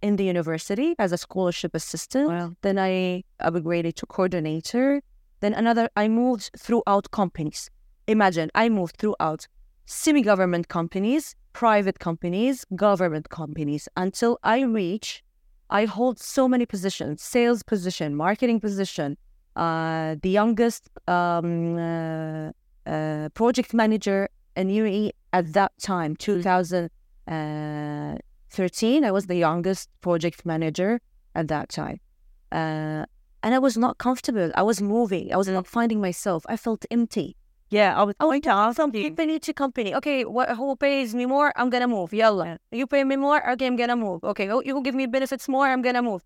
in 0.01 0.15
the 0.19 0.25
university 0.35 0.95
as 1.03 1.11
a 1.11 1.17
scholarship 1.17 1.71
assistant. 1.75 2.27
Wow. 2.29 2.47
Then 2.61 2.77
I 2.79 3.23
upgraded 3.41 3.95
to 3.99 4.05
coordinator. 4.05 5.01
Then 5.41 5.53
another, 5.53 5.89
I 5.95 6.07
moved 6.07 6.45
throughout 6.63 7.11
companies. 7.11 7.69
Imagine 8.07 8.51
I 8.53 8.69
moved 8.69 8.97
throughout 8.97 9.47
semi-government 9.85 10.67
companies, 10.67 11.35
private 11.53 11.97
companies, 11.99 12.63
government 12.75 13.29
companies 13.29 13.89
until 13.97 14.37
I 14.43 14.61
reach. 14.61 15.23
I 15.69 15.85
hold 15.85 16.19
so 16.19 16.47
many 16.47 16.67
positions: 16.67 17.23
sales 17.23 17.63
position, 17.63 18.15
marketing 18.15 18.59
position, 18.59 19.17
uh, 19.55 20.15
the 20.21 20.29
youngest 20.29 20.89
um, 21.07 21.77
uh, 21.77 22.51
uh, 22.85 23.29
project 23.29 23.73
manager 23.73 24.29
in 24.55 24.67
UAE 24.67 25.09
at 25.33 25.53
that 25.53 25.71
time, 25.79 26.15
2013. 26.15 29.03
I 29.03 29.11
was 29.11 29.25
the 29.25 29.35
youngest 29.35 29.89
project 30.01 30.45
manager 30.45 31.01
at 31.33 31.47
that 31.47 31.69
time. 31.69 31.99
Uh, 32.51 33.05
and 33.41 33.53
I 33.53 33.59
was 33.59 33.77
not 33.77 33.97
comfortable. 33.97 34.51
I 34.55 34.63
was 34.63 34.81
moving. 34.81 35.33
I 35.33 35.37
was 35.37 35.47
not 35.47 35.67
finding 35.67 36.01
myself. 36.01 36.45
I 36.47 36.57
felt 36.57 36.85
empty. 36.91 37.37
Yeah, 37.75 37.99
I 37.99 38.03
was 38.03 38.15
going 38.21 38.41
to 38.43 38.51
ask 38.51 38.77
from 38.77 38.95
you. 38.95 39.03
company 39.03 39.37
to 39.37 39.51
company. 39.53 39.93
Okay, 39.95 40.23
what, 40.23 40.47
who 40.55 40.77
pays 40.77 41.13
me 41.13 41.25
more? 41.25 41.51
I'm 41.57 41.69
gonna 41.69 41.89
move. 41.89 42.13
Yalla. 42.13 42.57
You 42.71 42.87
pay 42.87 43.03
me 43.03 43.17
more? 43.17 43.39
Okay, 43.51 43.67
I'm 43.67 43.75
gonna 43.75 43.97
move. 43.97 44.23
Okay, 44.23 44.49
oh, 44.49 44.61
you 44.61 44.81
give 44.81 44.95
me 44.95 45.07
benefits 45.07 45.49
more? 45.49 45.67
I'm 45.67 45.81
gonna 45.81 46.01
move. 46.01 46.21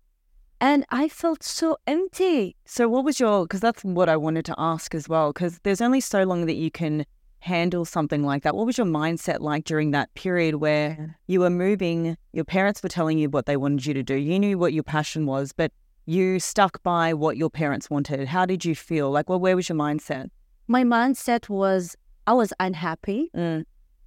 And 0.60 0.84
I 0.90 1.08
felt 1.08 1.42
so 1.42 1.76
empty. 1.88 2.54
So, 2.66 2.88
what 2.88 3.04
was 3.04 3.18
your? 3.18 3.46
Because 3.46 3.58
that's 3.58 3.82
what 3.82 4.08
I 4.08 4.16
wanted 4.16 4.44
to 4.44 4.54
ask 4.58 4.94
as 4.94 5.08
well. 5.08 5.32
Because 5.32 5.58
there's 5.64 5.80
only 5.80 6.00
so 6.00 6.22
long 6.22 6.46
that 6.46 6.54
you 6.54 6.70
can 6.70 7.04
handle 7.40 7.84
something 7.84 8.22
like 8.22 8.44
that. 8.44 8.54
What 8.54 8.66
was 8.66 8.78
your 8.78 8.86
mindset 8.86 9.40
like 9.40 9.64
during 9.64 9.90
that 9.90 10.14
period 10.14 10.56
where 10.56 11.16
you 11.26 11.40
were 11.40 11.50
moving? 11.50 12.16
Your 12.32 12.44
parents 12.44 12.80
were 12.80 12.88
telling 12.88 13.18
you 13.18 13.28
what 13.28 13.46
they 13.46 13.56
wanted 13.56 13.86
you 13.86 13.94
to 13.94 14.04
do. 14.04 14.14
You 14.14 14.38
knew 14.38 14.56
what 14.56 14.72
your 14.72 14.84
passion 14.84 15.26
was, 15.26 15.52
but 15.52 15.72
you 16.06 16.38
stuck 16.38 16.80
by 16.84 17.12
what 17.12 17.36
your 17.36 17.50
parents 17.50 17.90
wanted. 17.90 18.28
How 18.28 18.46
did 18.46 18.64
you 18.64 18.76
feel? 18.76 19.10
Like, 19.10 19.28
well, 19.28 19.40
where 19.40 19.56
was 19.56 19.68
your 19.68 19.78
mindset? 19.78 20.30
My 20.70 20.84
mindset 20.84 21.48
was 21.48 21.96
I 22.28 22.32
was 22.32 22.52
unhappy 22.60 23.28
Mm. 23.34 23.64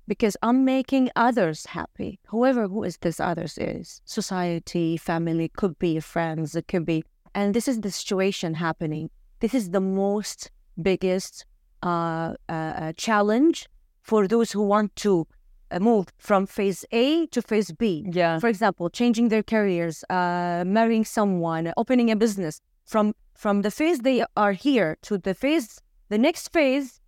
because 0.07 0.37
I'm 0.41 0.63
making 0.63 1.09
others 1.27 1.65
happy. 1.65 2.11
Whoever 2.27 2.69
who 2.69 2.83
is 2.89 2.95
this 3.05 3.19
others 3.19 3.57
is 3.57 4.01
society, 4.05 4.95
family, 4.95 5.49
could 5.49 5.77
be 5.77 5.99
friends, 5.99 6.55
it 6.55 6.69
could 6.69 6.85
be, 6.85 7.03
and 7.35 7.53
this 7.53 7.67
is 7.67 7.81
the 7.81 7.91
situation 7.91 8.53
happening. 8.53 9.09
This 9.41 9.53
is 9.53 9.71
the 9.71 9.81
most 9.81 10.51
biggest 10.81 11.45
uh, 11.91 12.35
uh, 12.47 12.53
uh, 12.53 12.93
challenge 12.95 13.67
for 14.01 14.25
those 14.25 14.53
who 14.53 14.63
want 14.73 14.95
to 15.05 15.27
uh, 15.69 15.79
move 15.79 16.05
from 16.17 16.45
phase 16.45 16.85
A 16.93 17.27
to 17.33 17.41
phase 17.41 17.73
B. 17.73 18.05
Yeah. 18.09 18.39
For 18.39 18.47
example, 18.47 18.89
changing 18.89 19.27
their 19.27 19.43
careers, 19.43 20.05
uh, 20.09 20.63
marrying 20.65 21.03
someone, 21.03 21.73
opening 21.75 22.09
a 22.09 22.15
business. 22.15 22.61
From 22.85 23.15
from 23.43 23.63
the 23.63 23.71
phase 23.79 23.99
they 23.99 24.23
are 24.37 24.53
here 24.53 24.95
to 25.07 25.17
the 25.17 25.33
phase, 25.33 25.81
the 26.09 26.17
next 26.17 26.51
phase, 26.53 27.01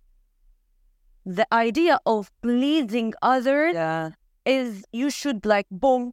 the 1.24 1.46
idea 1.52 1.98
of 2.06 2.30
pleasing 2.42 3.12
others 3.22 3.74
Yeah. 3.74 4.10
is 4.44 4.84
you 4.92 5.10
should 5.10 5.44
like 5.44 5.66
boom, 5.70 6.12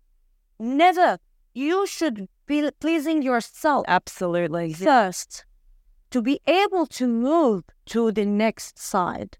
never. 0.59 1.19
You 1.53 1.85
should 1.85 2.27
be 2.47 2.69
pleasing 2.79 3.21
yourself 3.21 3.85
Absolutely. 3.87 4.73
first 4.73 5.45
to 6.09 6.21
be 6.21 6.39
able 6.47 6.85
to 6.87 7.07
move 7.07 7.63
to 7.87 8.11
the 8.11 8.25
next 8.25 8.79
side. 8.79 9.37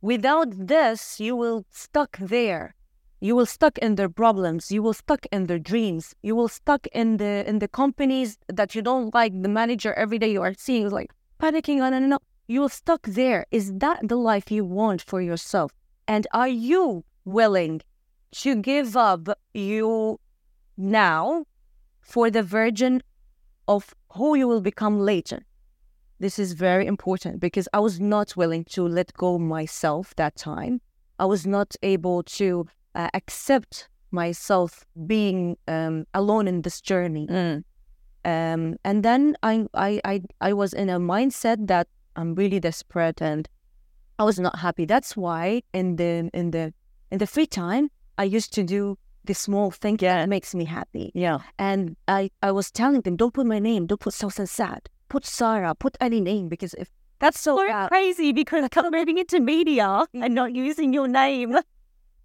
Without 0.00 0.48
this, 0.68 1.20
you 1.20 1.36
will 1.36 1.64
stuck 1.70 2.16
there. 2.18 2.74
You 3.20 3.36
will 3.36 3.46
stuck 3.46 3.78
in 3.78 3.94
their 3.94 4.08
problems. 4.08 4.72
You 4.72 4.82
will 4.82 4.94
stuck 4.94 5.26
in 5.30 5.46
their 5.46 5.60
dreams. 5.60 6.14
You 6.22 6.34
will 6.34 6.48
stuck 6.48 6.88
in 6.88 7.18
the 7.18 7.44
in 7.48 7.60
the 7.60 7.68
companies 7.68 8.36
that 8.48 8.74
you 8.74 8.82
don't 8.82 9.14
like. 9.14 9.32
The 9.42 9.48
manager 9.48 9.94
every 9.94 10.18
day 10.18 10.32
you 10.32 10.42
are 10.42 10.54
seeing 10.58 10.86
is 10.86 10.92
like 10.92 11.12
panicking 11.40 11.80
on 11.80 11.92
and 11.94 12.12
on. 12.14 12.18
You 12.46 12.60
will 12.60 12.68
stuck 12.68 13.06
there. 13.06 13.46
Is 13.50 13.72
that 13.78 14.08
the 14.08 14.16
life 14.16 14.50
you 14.50 14.64
want 14.64 15.02
for 15.02 15.20
yourself? 15.20 15.72
And 16.06 16.26
are 16.32 16.48
you 16.48 17.04
willing 17.24 17.80
to 18.32 18.56
give 18.56 18.96
up 18.96 19.28
you 19.54 20.18
now 20.76 21.44
for 22.00 22.30
the 22.30 22.42
version 22.42 23.02
of 23.68 23.94
who 24.14 24.34
you 24.34 24.48
will 24.48 24.60
become 24.60 25.00
later. 25.00 25.44
This 26.18 26.38
is 26.38 26.52
very 26.52 26.86
important 26.86 27.40
because 27.40 27.68
I 27.72 27.80
was 27.80 28.00
not 28.00 28.36
willing 28.36 28.64
to 28.66 28.86
let 28.86 29.12
go 29.14 29.38
myself 29.38 30.14
that 30.16 30.36
time. 30.36 30.80
I 31.18 31.26
was 31.26 31.46
not 31.46 31.74
able 31.82 32.22
to 32.24 32.66
uh, 32.94 33.08
accept 33.14 33.88
myself 34.10 34.86
being 35.06 35.56
um, 35.68 36.06
alone 36.14 36.46
in 36.48 36.62
this 36.62 36.80
journey. 36.80 37.26
Mm. 37.26 37.64
Um, 38.24 38.76
and 38.84 39.02
then 39.02 39.36
I, 39.42 39.66
I, 39.74 40.00
I, 40.04 40.22
I 40.40 40.52
was 40.52 40.72
in 40.72 40.88
a 40.90 41.00
mindset 41.00 41.66
that 41.66 41.88
I'm 42.16 42.34
really 42.34 42.60
desperate 42.60 43.20
and 43.22 43.48
I 44.18 44.24
was 44.24 44.38
not 44.38 44.58
happy. 44.58 44.84
That's 44.84 45.16
why 45.16 45.62
in 45.72 45.96
the 45.96 46.30
in 46.32 46.50
the 46.50 46.72
in 47.10 47.18
the 47.18 47.26
free 47.26 47.46
time 47.46 47.90
I 48.18 48.24
used 48.24 48.52
to 48.54 48.62
do 48.62 48.98
the 49.24 49.34
small 49.34 49.70
thing 49.70 49.98
yeah. 50.00 50.20
that 50.20 50.28
makes 50.28 50.54
me 50.54 50.64
happy. 50.64 51.12
Yeah. 51.14 51.38
And 51.58 51.96
I, 52.08 52.30
I 52.42 52.50
was 52.52 52.70
telling 52.70 53.02
them, 53.02 53.16
don't 53.16 53.32
put 53.32 53.46
my 53.46 53.58
name, 53.58 53.86
don't 53.86 54.00
put 54.00 54.14
Sawsan 54.14 54.48
Saad, 54.48 54.88
put 55.08 55.24
Sarah, 55.24 55.74
put 55.74 55.96
any 56.00 56.20
name 56.20 56.48
because 56.48 56.74
if 56.74 56.88
That's 57.20 57.40
so 57.40 57.62
Yeah. 57.62 57.86
crazy 57.88 58.32
because 58.32 58.68
I'm 58.76 58.90
moving 58.90 59.18
into 59.18 59.38
media 59.40 60.04
and 60.12 60.34
not 60.34 60.52
using 60.54 60.92
your 60.92 61.06
name. 61.08 61.56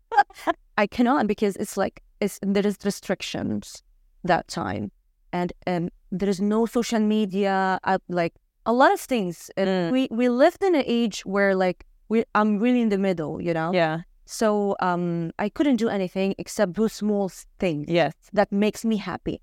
I 0.78 0.88
cannot 0.88 1.28
because 1.28 1.56
it's 1.58 1.78
like 1.78 2.02
it's 2.20 2.40
there 2.42 2.66
is 2.66 2.78
restrictions 2.84 3.84
that 4.24 4.48
time, 4.48 4.92
and 5.32 5.54
um, 5.68 5.90
there 6.12 6.30
is 6.30 6.42
no 6.42 6.66
social 6.66 7.00
media. 7.00 7.80
Uh, 7.84 8.00
like 8.10 8.34
a 8.72 8.74
lot 8.82 8.92
of 8.94 9.00
things. 9.14 9.36
And 9.58 9.68
Mm. 9.70 9.92
We 9.96 10.02
we 10.20 10.26
lived 10.44 10.62
in 10.70 10.74
an 10.82 10.84
age 11.02 11.18
where 11.34 11.52
like 11.66 11.80
we 12.12 12.18
I'm 12.40 12.52
really 12.64 12.82
in 12.86 12.90
the 12.96 13.02
middle, 13.08 13.34
you 13.48 13.54
know. 13.60 13.72
Yeah. 13.82 13.98
So 14.42 14.76
um, 14.90 15.32
I 15.46 15.48
couldn't 15.56 15.78
do 15.84 15.88
anything 15.98 16.30
except 16.44 16.70
do 16.82 16.88
small 16.90 17.26
things 17.64 17.86
Yes. 18.00 18.14
that 18.40 18.50
makes 18.52 18.82
me 18.92 18.98
happy, 19.12 19.38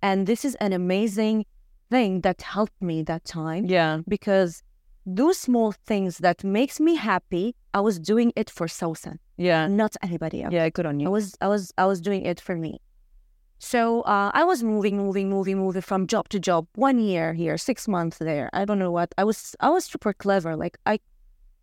and 0.00 0.18
this 0.30 0.44
is 0.48 0.54
an 0.66 0.72
amazing 0.72 1.44
thing 1.90 2.20
that 2.26 2.38
helped 2.56 2.80
me 2.90 2.96
that 3.10 3.22
time 3.24 3.64
Yeah. 3.76 3.94
because 4.06 4.62
those 5.20 5.38
small 5.38 5.72
things 5.90 6.18
that 6.26 6.38
makes 6.44 6.78
me 6.86 6.94
happy, 7.12 7.46
I 7.78 7.80
was 7.88 7.98
doing 8.12 8.30
it 8.36 8.48
for 8.56 8.66
Sawsan, 8.68 9.16
Yeah. 9.48 9.66
not 9.66 9.92
anybody 10.08 10.38
else. 10.44 10.52
Yeah. 10.54 10.68
Good 10.76 10.86
on 10.86 10.96
I 11.00 11.02
you. 11.02 11.10
was 11.10 11.26
I 11.40 11.48
was 11.54 11.72
I 11.82 11.86
was 11.86 11.98
doing 12.08 12.22
it 12.32 12.40
for 12.40 12.54
me. 12.56 12.72
So 13.58 14.02
uh, 14.02 14.30
I 14.34 14.44
was 14.44 14.62
moving, 14.62 14.96
moving, 14.96 15.28
moving, 15.28 15.58
moving 15.58 15.82
from 15.82 16.06
job 16.06 16.28
to 16.30 16.38
job. 16.38 16.66
One 16.74 16.98
year 17.00 17.34
here, 17.34 17.58
six 17.58 17.88
months 17.88 18.18
there. 18.18 18.48
I 18.52 18.64
don't 18.64 18.78
know 18.78 18.92
what. 18.92 19.12
I 19.18 19.24
was 19.24 19.56
I 19.60 19.70
was 19.70 19.84
super 19.84 20.12
clever. 20.12 20.56
Like 20.56 20.78
I, 20.86 21.00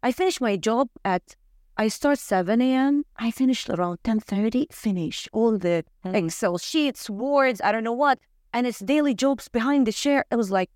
I 0.03 0.11
finished 0.11 0.41
my 0.41 0.55
job 0.57 0.89
at. 1.03 1.35
I 1.77 1.89
start 1.89 2.19
seven 2.19 2.61
a.m. 2.61 3.03
I 3.17 3.31
finished 3.31 3.69
around 3.69 3.99
ten 4.03 4.19
thirty. 4.19 4.67
Finish 4.71 5.27
all 5.33 5.57
the 5.57 5.83
Mm. 6.05 6.15
Excel 6.15 6.57
sheets, 6.57 7.09
words. 7.09 7.59
I 7.63 7.71
don't 7.71 7.83
know 7.83 7.91
what, 8.05 8.19
and 8.53 8.67
it's 8.67 8.79
daily 8.79 9.13
jobs 9.13 9.47
behind 9.49 9.85
the 9.87 9.91
chair. 9.91 10.23
I 10.31 10.35
was 10.35 10.51
like, 10.51 10.69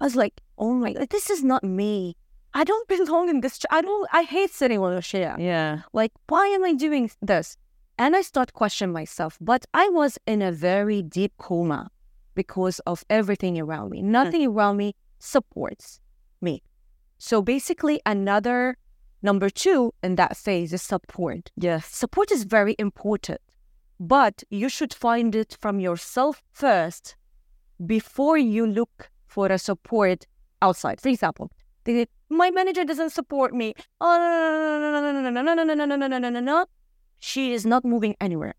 I 0.00 0.04
was 0.04 0.16
like, 0.16 0.40
oh 0.58 0.72
my, 0.74 0.92
god, 0.92 1.08
this 1.10 1.30
is 1.30 1.42
not 1.44 1.62
me. 1.62 2.16
I 2.52 2.64
don't 2.64 2.88
belong 2.96 3.28
in 3.28 3.40
this. 3.40 3.58
ch- 3.58 3.66
I 3.70 3.80
don't. 3.80 4.08
I 4.12 4.22
hate 4.22 4.50
sitting 4.50 4.80
on 4.80 4.92
a 4.92 5.00
chair. 5.02 5.36
Yeah. 5.38 5.82
Like, 5.92 6.12
why 6.28 6.46
am 6.48 6.64
I 6.64 6.72
doing 6.74 7.10
this? 7.22 7.56
And 7.98 8.14
I 8.14 8.22
start 8.22 8.52
questioning 8.52 8.92
myself. 8.92 9.36
But 9.40 9.66
I 9.74 9.88
was 9.88 10.18
in 10.26 10.40
a 10.40 10.52
very 10.52 11.02
deep 11.02 11.32
coma 11.38 11.90
because 12.34 12.78
of 12.80 13.04
everything 13.10 13.58
around 13.58 13.90
me. 13.90 14.02
Nothing 14.02 14.46
around 14.46 14.76
me 14.76 14.94
supports 15.18 16.00
me. 16.40 16.62
So 17.18 17.42
basically, 17.42 18.00
another 18.06 18.76
number 19.22 19.50
two 19.50 19.92
in 20.04 20.14
that 20.14 20.36
phase 20.36 20.72
is 20.72 20.82
support. 20.82 21.50
Yes. 21.56 21.86
Support 21.86 22.30
is 22.30 22.44
very 22.44 22.76
important, 22.78 23.40
but 23.98 24.44
you 24.50 24.68
should 24.68 24.94
find 24.94 25.34
it 25.34 25.56
from 25.60 25.80
yourself 25.80 26.40
first 26.52 27.16
before 27.84 28.38
you 28.38 28.64
look 28.66 29.10
for 29.26 29.46
a 29.48 29.58
support 29.58 30.26
outside. 30.62 31.00
For 31.00 31.08
example, 31.08 31.50
my 32.28 32.50
manager 32.50 32.84
doesn't 32.84 33.10
support 33.10 33.52
me. 33.52 33.74
Oh 34.00 34.16
no 34.16 34.28
no 34.30 34.90
no 34.90 35.10
no 35.12 35.30
no 35.32 35.54
no 35.54 35.54
no 35.54 35.64
no 35.64 35.74
no 35.74 35.84
no 35.84 35.96
no 35.96 36.06
no 36.06 36.18
no 36.18 36.30
no 36.30 36.40
no. 36.40 36.66
She 37.18 37.52
is 37.52 37.66
not 37.66 37.84
moving 37.84 38.16
anywhere. 38.20 38.54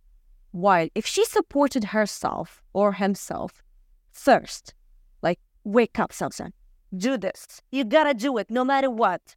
While 0.52 0.90
if 0.96 1.06
she 1.06 1.26
supported 1.26 1.86
herself 1.86 2.62
or 2.74 2.94
himself 2.94 3.64
first, 4.12 4.74
like 5.22 5.40
wake 5.64 6.00
up, 6.00 6.12
Sawsan, 6.12 6.52
do 6.96 7.18
this. 7.18 7.62
You 7.72 7.84
gotta 7.84 8.14
do 8.14 8.38
it 8.38 8.50
no 8.50 8.64
matter 8.66 8.90
what. 8.90 9.36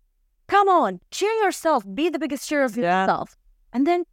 Come 0.48 0.68
on, 0.68 1.00
cheer 1.10 1.32
yourself. 1.44 1.84
Be 1.94 2.08
the 2.08 2.18
biggest 2.18 2.48
cheer 2.48 2.64
of 2.64 2.76
Yeah. 2.76 3.02
yourself. 3.02 3.36
And 3.72 3.86
then 3.86 4.04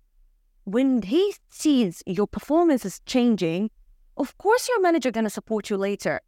when 0.66 1.01
he 1.01 1.34
sees 1.50 2.04
your 2.06 2.28
performance 2.28 2.86
is 2.86 3.00
changing, 3.06 3.72
of 4.18 4.38
course 4.38 4.68
your 4.68 4.82
manager 4.82 5.12
gonna 5.12 5.30
support 5.30 5.70
you 5.70 5.78
later. 5.78 6.22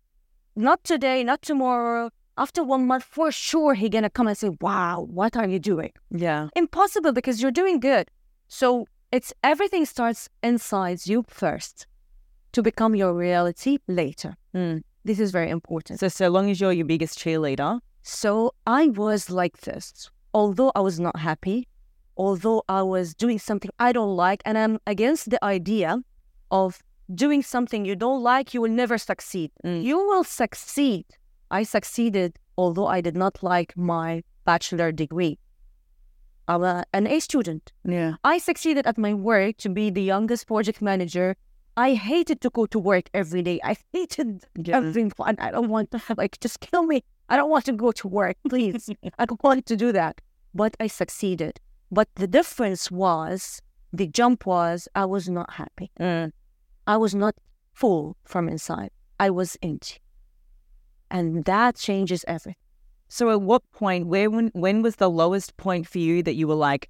Not 0.56 0.84
today, 0.84 1.24
not 1.24 1.42
tomorrow. 1.42 2.10
After 2.38 2.64
one 2.64 2.88
month, 2.88 3.04
for 3.04 3.32
sure 3.32 3.74
he 3.74 3.90
gonna 3.90 4.10
come 4.10 4.28
and 4.28 4.38
say, 4.38 4.50
"Wow, 4.62 5.06
what 5.10 5.36
are 5.38 5.48
you 5.48 5.60
doing?" 5.60 5.92
Yeah. 6.10 6.48
Impossible 6.56 7.12
because 7.12 7.42
you're 7.42 7.52
doing 7.52 7.80
good. 7.80 8.10
So 8.54 8.86
it's 9.14 9.34
everything 9.44 9.86
starts 9.86 10.28
inside 10.44 11.08
you 11.08 11.24
first 11.30 11.88
to 12.52 12.62
become 12.62 12.96
your 12.96 13.14
reality 13.14 13.78
later. 13.88 14.36
Mm. 14.54 14.82
This 15.06 15.22
is 15.22 15.32
very 15.32 15.50
important. 15.50 16.02
So 16.02 16.10
so 16.10 16.28
long 16.28 16.52
as 16.52 16.60
you're 16.60 16.74
your 16.74 16.86
biggest 16.86 17.18
cheerleader. 17.18 17.80
So 18.02 18.52
I 18.68 18.88
was 18.88 19.30
like 19.30 19.62
this. 19.62 20.12
Although 20.34 20.74
I 20.76 20.82
was 20.82 21.00
not 21.00 21.18
happy, 21.18 21.70
although 22.18 22.62
I 22.68 22.82
was 22.82 23.16
doing 23.16 23.40
something 23.40 23.72
I 23.80 23.94
don't 23.94 24.18
like, 24.18 24.42
and 24.46 24.58
I'm 24.58 24.80
against 24.86 25.30
the 25.30 25.42
idea 25.44 26.00
of 26.52 26.84
doing 27.16 27.44
something 27.44 27.86
you 27.86 27.96
don't 27.96 28.22
like, 28.22 28.54
you 28.54 28.60
will 28.60 28.76
never 28.84 28.98
succeed. 28.98 29.52
Mm. 29.64 29.82
You 29.82 29.98
will 29.98 30.26
succeed. 30.26 31.06
I 31.50 31.64
succeeded, 31.64 32.38
although 32.58 32.88
I 32.88 33.00
did 33.00 33.16
not 33.16 33.42
like 33.42 33.78
my 33.78 34.24
bachelor 34.44 34.92
degree. 34.92 35.40
I'm 36.48 36.64
a, 36.64 36.84
an 36.94 37.08
A 37.08 37.20
student. 37.20 37.72
Yeah. 37.86 38.16
I 38.24 38.38
succeeded 38.38 38.86
at 38.88 38.98
my 38.98 39.14
work 39.14 39.58
to 39.58 39.70
be 39.70 39.90
the 39.90 40.02
youngest 40.02 40.48
project 40.48 40.82
manager. 40.82 41.36
I 41.78 41.94
hated 41.94 42.42
to 42.42 42.50
go 42.50 42.66
to 42.66 42.80
work 42.80 43.10
every 43.14 43.42
day. 43.42 43.60
I 43.64 43.78
hated 43.94 44.46
Yeah. 44.58 44.78
everyone. 44.78 45.36
I 45.40 45.52
don't 45.52 45.70
want 45.70 45.92
to 45.92 46.02
like 46.18 46.40
just 46.40 46.60
kill 46.60 46.84
me. 46.84 47.04
I 47.30 47.38
don't 47.38 47.50
want 47.50 47.66
to 47.66 47.74
go 47.74 47.92
to 47.94 48.08
work, 48.08 48.36
please. 48.50 48.90
I 49.20 49.26
don't 49.26 49.42
want 49.44 49.66
to 49.68 49.78
do 49.78 49.92
that. 49.94 50.20
But 50.54 50.76
I 50.80 50.88
succeeded. 50.88 51.60
But 51.90 52.10
the 52.16 52.28
difference 52.28 52.92
was 52.92 53.62
the 53.94 54.08
jump 54.08 54.46
was 54.46 54.88
I 54.96 55.06
was 55.06 55.30
not 55.30 55.54
happy. 55.54 55.92
Mm. 56.00 56.32
I 56.88 56.98
was 56.98 57.16
not 57.16 57.36
full 57.74 58.18
from 58.26 58.50
inside. 58.50 58.92
I 59.20 59.30
was 59.30 59.58
empty. 59.62 60.00
And 61.10 61.46
that 61.46 61.76
changes 61.76 62.26
everything. 62.28 62.56
So 63.14 63.30
at 63.30 63.42
what 63.42 63.70
point, 63.74 64.08
where 64.08 64.30
when 64.30 64.52
when 64.54 64.82
was 64.82 64.96
the 64.96 65.10
lowest 65.10 65.58
point 65.58 65.86
for 65.86 65.98
you 65.98 66.24
that 66.24 66.36
you 66.36 66.48
were 66.48 66.62
like, 66.70 66.90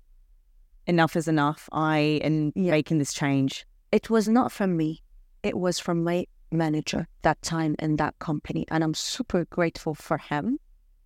enough 0.86 1.16
is 1.16 1.28
enough. 1.28 1.68
I 1.72 1.98
am 2.22 2.52
Yeah. 2.56 2.70
making 2.70 3.00
this 3.00 3.12
change. 3.12 3.66
It 3.92 4.08
was 4.12 4.28
not 4.28 4.52
from 4.52 4.78
me. 4.78 5.02
It 5.42 5.58
was 5.58 5.80
from 5.80 6.04
my 6.04 6.28
manager 6.52 7.08
that 7.24 7.42
time 7.42 7.76
in 7.80 7.96
that 7.96 8.20
company. 8.20 8.68
And 8.70 8.84
I'm 8.84 8.94
super 8.94 9.46
grateful 9.46 9.96
for 9.96 10.20
him. 10.20 10.60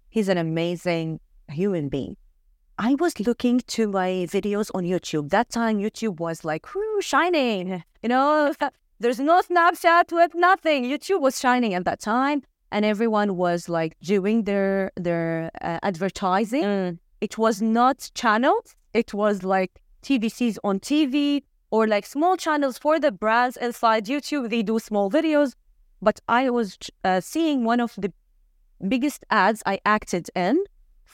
He's 0.09 0.27
an 0.27 0.37
amazing 0.37 1.21
human 1.49 1.87
being. 1.87 2.17
I 2.77 2.95
was 2.95 3.17
looking 3.21 3.61
to 3.75 3.87
my 3.87 4.27
videos 4.35 4.69
on 4.75 4.83
YouTube. 4.83 5.29
That 5.29 5.49
time, 5.49 5.77
YouTube 5.79 6.19
was 6.19 6.43
like, 6.43 6.75
whoo, 6.75 7.01
shining. 7.01 7.85
You 8.03 8.09
know, 8.09 8.53
there's 8.99 9.21
no 9.21 9.41
Snapchat 9.41 10.11
with 10.11 10.35
nothing. 10.35 10.83
YouTube 10.83 11.21
was 11.21 11.39
shining 11.39 11.73
at 11.73 11.85
that 11.85 12.01
time. 12.01 12.43
And 12.75 12.83
everyone 12.83 13.29
was 13.45 13.69
like 13.77 13.93
doing 14.13 14.37
their 14.49 14.91
their 15.07 15.49
uh, 15.61 15.79
advertising. 15.89 16.63
Mm. 16.63 16.97
It 17.27 17.33
was 17.37 17.55
not 17.61 17.97
channels. 18.21 18.67
it 19.01 19.09
was 19.13 19.35
like 19.55 19.71
TVCs 20.07 20.55
on 20.67 20.75
TV 20.89 21.15
or 21.75 21.81
like 21.95 22.05
small 22.15 22.35
channels 22.45 22.75
for 22.83 22.95
the 23.05 23.11
brands 23.23 23.55
inside 23.67 24.03
YouTube. 24.13 24.43
They 24.49 24.63
do 24.71 24.75
small 24.89 25.07
videos. 25.17 25.49
But 26.07 26.17
I 26.27 26.43
was 26.57 26.67
uh, 27.03 27.21
seeing 27.31 27.57
one 27.71 27.79
of 27.85 27.91
the 28.03 28.11
biggest 28.93 29.19
ads 29.29 29.59
I 29.73 29.75
acted 29.85 30.25
in 30.45 30.55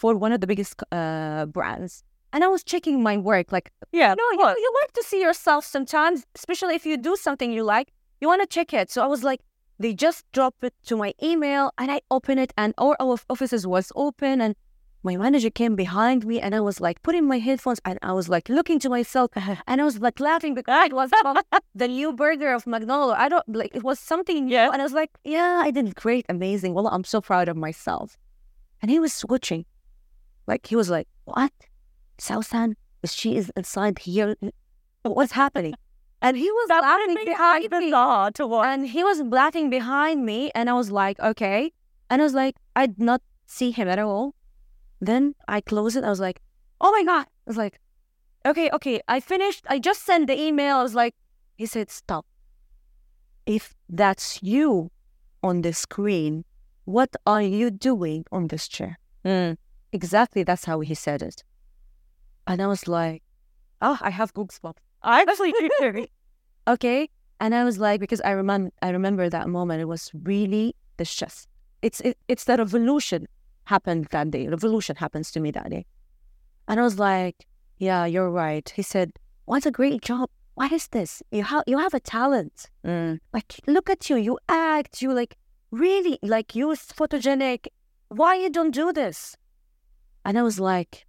for 0.01 0.11
one 0.23 0.31
of 0.35 0.39
the 0.41 0.47
biggest 0.47 0.73
uh, 0.91 1.45
brands. 1.55 2.03
And 2.33 2.43
I 2.43 2.47
was 2.55 2.63
checking 2.63 3.03
my 3.09 3.15
work, 3.17 3.47
like, 3.51 3.67
Yeah. 3.91 4.13
no, 4.21 4.25
you, 4.39 4.45
you 4.65 4.71
like 4.81 4.93
to 4.99 5.03
see 5.03 5.21
yourself 5.27 5.61
sometimes, 5.65 6.17
especially 6.39 6.75
if 6.75 6.85
you 6.89 6.97
do 6.97 7.15
something 7.15 7.49
you 7.51 7.63
like, 7.75 7.87
you 8.21 8.27
want 8.31 8.41
to 8.41 8.47
check 8.57 8.69
it. 8.73 8.89
So 8.93 8.97
I 9.03 9.07
was 9.15 9.21
like, 9.29 9.41
they 9.81 9.93
just 9.93 10.25
dropped 10.31 10.63
it 10.63 10.73
to 10.85 10.95
my 10.95 11.13
email 11.21 11.71
and 11.77 11.91
I 11.91 12.01
opened 12.09 12.39
it 12.39 12.53
and 12.57 12.73
all 12.77 12.95
our 12.99 13.17
offices 13.29 13.65
was 13.65 13.91
open 13.95 14.41
and 14.41 14.55
my 15.03 15.17
manager 15.17 15.49
came 15.49 15.75
behind 15.75 16.25
me 16.25 16.39
and 16.39 16.53
I 16.53 16.59
was 16.59 16.79
like 16.79 17.01
putting 17.01 17.25
my 17.27 17.39
headphones 17.39 17.79
and 17.85 17.97
I 18.03 18.13
was 18.13 18.29
like 18.29 18.49
looking 18.49 18.79
to 18.79 18.89
myself 18.89 19.31
and 19.67 19.81
I 19.81 19.83
was 19.83 19.99
like 19.99 20.19
laughing 20.19 20.53
because 20.53 20.85
it 20.85 20.93
was 20.93 21.09
oh, 21.13 21.41
the 21.73 21.87
new 21.87 22.13
burger 22.13 22.53
of 22.53 22.67
McDonald's. 22.67 23.15
I 23.17 23.27
don't 23.27 23.47
like 23.49 23.75
it 23.75 23.83
was 23.83 23.99
something 23.99 24.45
new 24.45 24.53
Yeah. 24.53 24.69
and 24.71 24.81
I 24.81 24.85
was 24.85 24.93
like, 24.93 25.09
yeah, 25.23 25.61
I 25.65 25.71
did 25.71 25.95
great, 25.95 26.25
amazing. 26.29 26.73
Well, 26.75 26.87
I'm 26.87 27.03
so 27.03 27.19
proud 27.19 27.49
of 27.49 27.57
myself. 27.57 28.17
And 28.81 28.91
he 28.91 28.99
was 28.99 29.25
watching. 29.27 29.65
Like 30.47 30.67
he 30.67 30.75
was 30.75 30.89
like, 30.89 31.07
What? 31.25 31.51
Sawsan? 32.19 32.75
She 33.05 33.35
is 33.35 33.51
inside 33.55 33.97
here. 33.99 34.35
What's 35.03 35.31
happening? 35.31 35.73
And 36.21 36.37
he 36.37 36.51
was 36.51 36.69
laughing 36.69 37.17
behind 37.25 37.63
me. 37.71 37.91
to 38.35 38.47
watch. 38.47 38.67
And 38.67 38.87
he 38.87 39.03
was 39.03 39.21
laughing 39.21 39.69
behind 39.69 40.25
me, 40.25 40.51
and 40.53 40.69
I 40.69 40.73
was 40.73 40.91
like, 40.91 41.19
okay. 41.19 41.71
And 42.09 42.21
I 42.21 42.25
was 42.25 42.33
like, 42.33 42.55
I 42.75 42.85
did 42.87 42.99
not 42.99 43.21
see 43.47 43.71
him 43.71 43.87
at 43.87 43.97
all. 43.99 44.35
Then 44.99 45.33
I 45.47 45.61
closed 45.61 45.97
it. 45.97 46.03
I 46.03 46.09
was 46.09 46.19
like, 46.19 46.41
oh 46.79 46.91
my 46.91 47.03
God. 47.03 47.25
I 47.25 47.47
was 47.47 47.57
like, 47.57 47.79
okay, 48.45 48.69
okay. 48.71 49.01
I 49.07 49.19
finished. 49.19 49.65
I 49.67 49.79
just 49.79 50.05
sent 50.05 50.27
the 50.27 50.39
email. 50.39 50.77
I 50.77 50.83
was 50.83 50.93
like, 50.93 51.15
he 51.57 51.65
said, 51.65 51.89
stop. 51.89 52.25
If 53.45 53.73
that's 53.89 54.43
you 54.43 54.91
on 55.41 55.63
the 55.63 55.73
screen, 55.73 56.45
what 56.85 57.15
are 57.25 57.41
you 57.41 57.71
doing 57.71 58.25
on 58.31 58.47
this 58.47 58.67
chair? 58.67 58.99
Mm. 59.25 59.57
Exactly. 59.91 60.43
That's 60.43 60.65
how 60.65 60.81
he 60.81 60.93
said 60.93 61.21
it. 61.21 61.43
And 62.45 62.61
I 62.61 62.67
was 62.67 62.87
like, 62.87 63.23
oh, 63.81 63.97
I 64.01 64.11
have 64.11 64.33
goosebumps. 64.33 64.77
I 65.03 65.21
actually 65.27 65.53
do 65.53 66.05
okay 66.67 67.09
and 67.39 67.55
i 67.55 67.63
was 67.63 67.79
like 67.79 67.99
because 67.99 68.21
i 68.21 68.31
remember 68.31 68.71
i 68.83 68.89
remember 68.89 69.29
that 69.29 69.49
moment 69.49 69.81
it 69.81 69.85
was 69.85 70.11
really 70.23 70.75
the 70.97 71.05
stress. 71.05 71.47
It's 71.81 71.99
it, 72.01 72.17
it's 72.27 72.43
the 72.43 72.57
revolution 72.57 73.27
happened 73.65 74.07
that 74.11 74.29
day 74.29 74.47
revolution 74.47 74.95
happens 74.95 75.31
to 75.31 75.39
me 75.39 75.49
that 75.51 75.69
day. 75.69 75.85
And 76.67 76.79
i 76.79 76.83
was 76.83 76.99
like 76.99 77.47
yeah 77.79 78.05
you're 78.05 78.29
right. 78.29 78.67
He 78.69 78.83
said 78.83 79.13
what 79.45 79.65
a 79.65 79.71
great 79.71 80.01
job. 80.01 80.29
What 80.53 80.71
is 80.71 80.87
this? 80.89 81.23
You 81.31 81.43
have 81.43 81.63
you 81.65 81.77
have 81.79 81.95
a 81.95 81.99
talent. 81.99 82.69
Mm. 82.85 83.19
like 83.33 83.59
look 83.65 83.89
at 83.89 84.09
you. 84.09 84.17
You 84.17 84.37
act. 84.47 85.01
You 85.01 85.13
like 85.13 85.35
really 85.71 86.19
like 86.21 86.55
you're 86.55 86.75
photogenic. 86.75 87.67
Why 88.09 88.35
you 88.35 88.49
don't 88.51 88.75
do 88.83 88.93
this? 88.93 89.35
And 90.23 90.37
i 90.37 90.43
was 90.43 90.59
like 90.59 91.07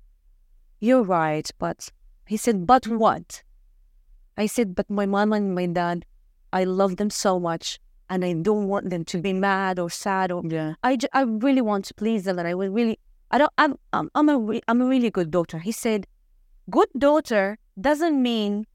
you're 0.81 1.03
right 1.03 1.49
but 1.59 1.91
he 2.27 2.37
said 2.37 2.67
but 2.67 2.89
what 2.89 3.43
i 4.37 4.47
said 4.47 4.75
but 4.75 4.89
my 4.91 5.07
mom 5.07 5.33
and 5.33 5.55
my 5.55 5.67
dad 5.67 6.05
i 6.53 6.65
love 6.65 6.97
them 6.97 7.11
so 7.11 7.39
much 7.41 7.79
and 8.11 8.25
i 8.25 8.33
don't 8.33 8.67
want 8.69 8.91
them 8.91 9.05
to 9.05 9.19
be 9.19 9.33
mad 9.33 9.79
or 9.79 9.91
sad 9.91 10.31
or 10.33 10.43
Yeah. 10.45 10.75
I, 10.83 10.99
I 11.13 11.23
really 11.23 11.61
want 11.61 11.85
to 11.87 11.95
please 11.95 12.25
them 12.25 12.39
and 12.39 12.49
i 12.49 12.55
will 12.55 12.71
really 12.71 12.99
i 13.31 13.39
don't 13.39 13.53
i'm 13.59 13.77
i'm, 13.93 14.11
I'm 14.15 14.29
a 14.29 14.39
re- 14.39 14.63
i'm 14.69 14.81
a 14.81 14.87
really 14.87 15.11
good 15.11 15.31
daughter 15.31 15.59
he 15.59 15.73
said 15.73 16.07
good 16.71 16.89
daughter 16.99 17.59
doesn't 17.81 18.21
mean 18.21 18.67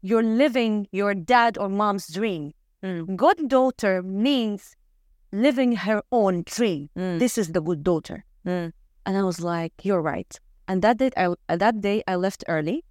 you're 0.00 0.22
living 0.22 0.88
your 0.92 1.14
dad 1.14 1.58
or 1.58 1.68
mom's 1.68 2.08
dream 2.08 2.52
Mm. 2.82 3.14
good 3.16 3.48
daughter 3.48 4.02
means 4.02 4.74
living 5.30 5.76
her 5.76 6.02
own 6.10 6.42
dream. 6.44 6.90
Mm. 6.98 7.20
This 7.20 7.38
is 7.38 7.52
the 7.52 7.60
good 7.60 7.84
daughter. 7.84 8.24
Mm. 8.44 8.72
And 9.06 9.16
I 9.16 9.22
was 9.22 9.38
like, 9.40 9.72
you're 9.84 10.02
right. 10.02 10.36
And 10.66 10.82
that 10.82 10.96
day, 10.98 11.10
I, 11.16 11.32
that 11.48 11.80
day 11.80 12.02
I 12.08 12.16
left 12.16 12.42
early, 12.48 12.82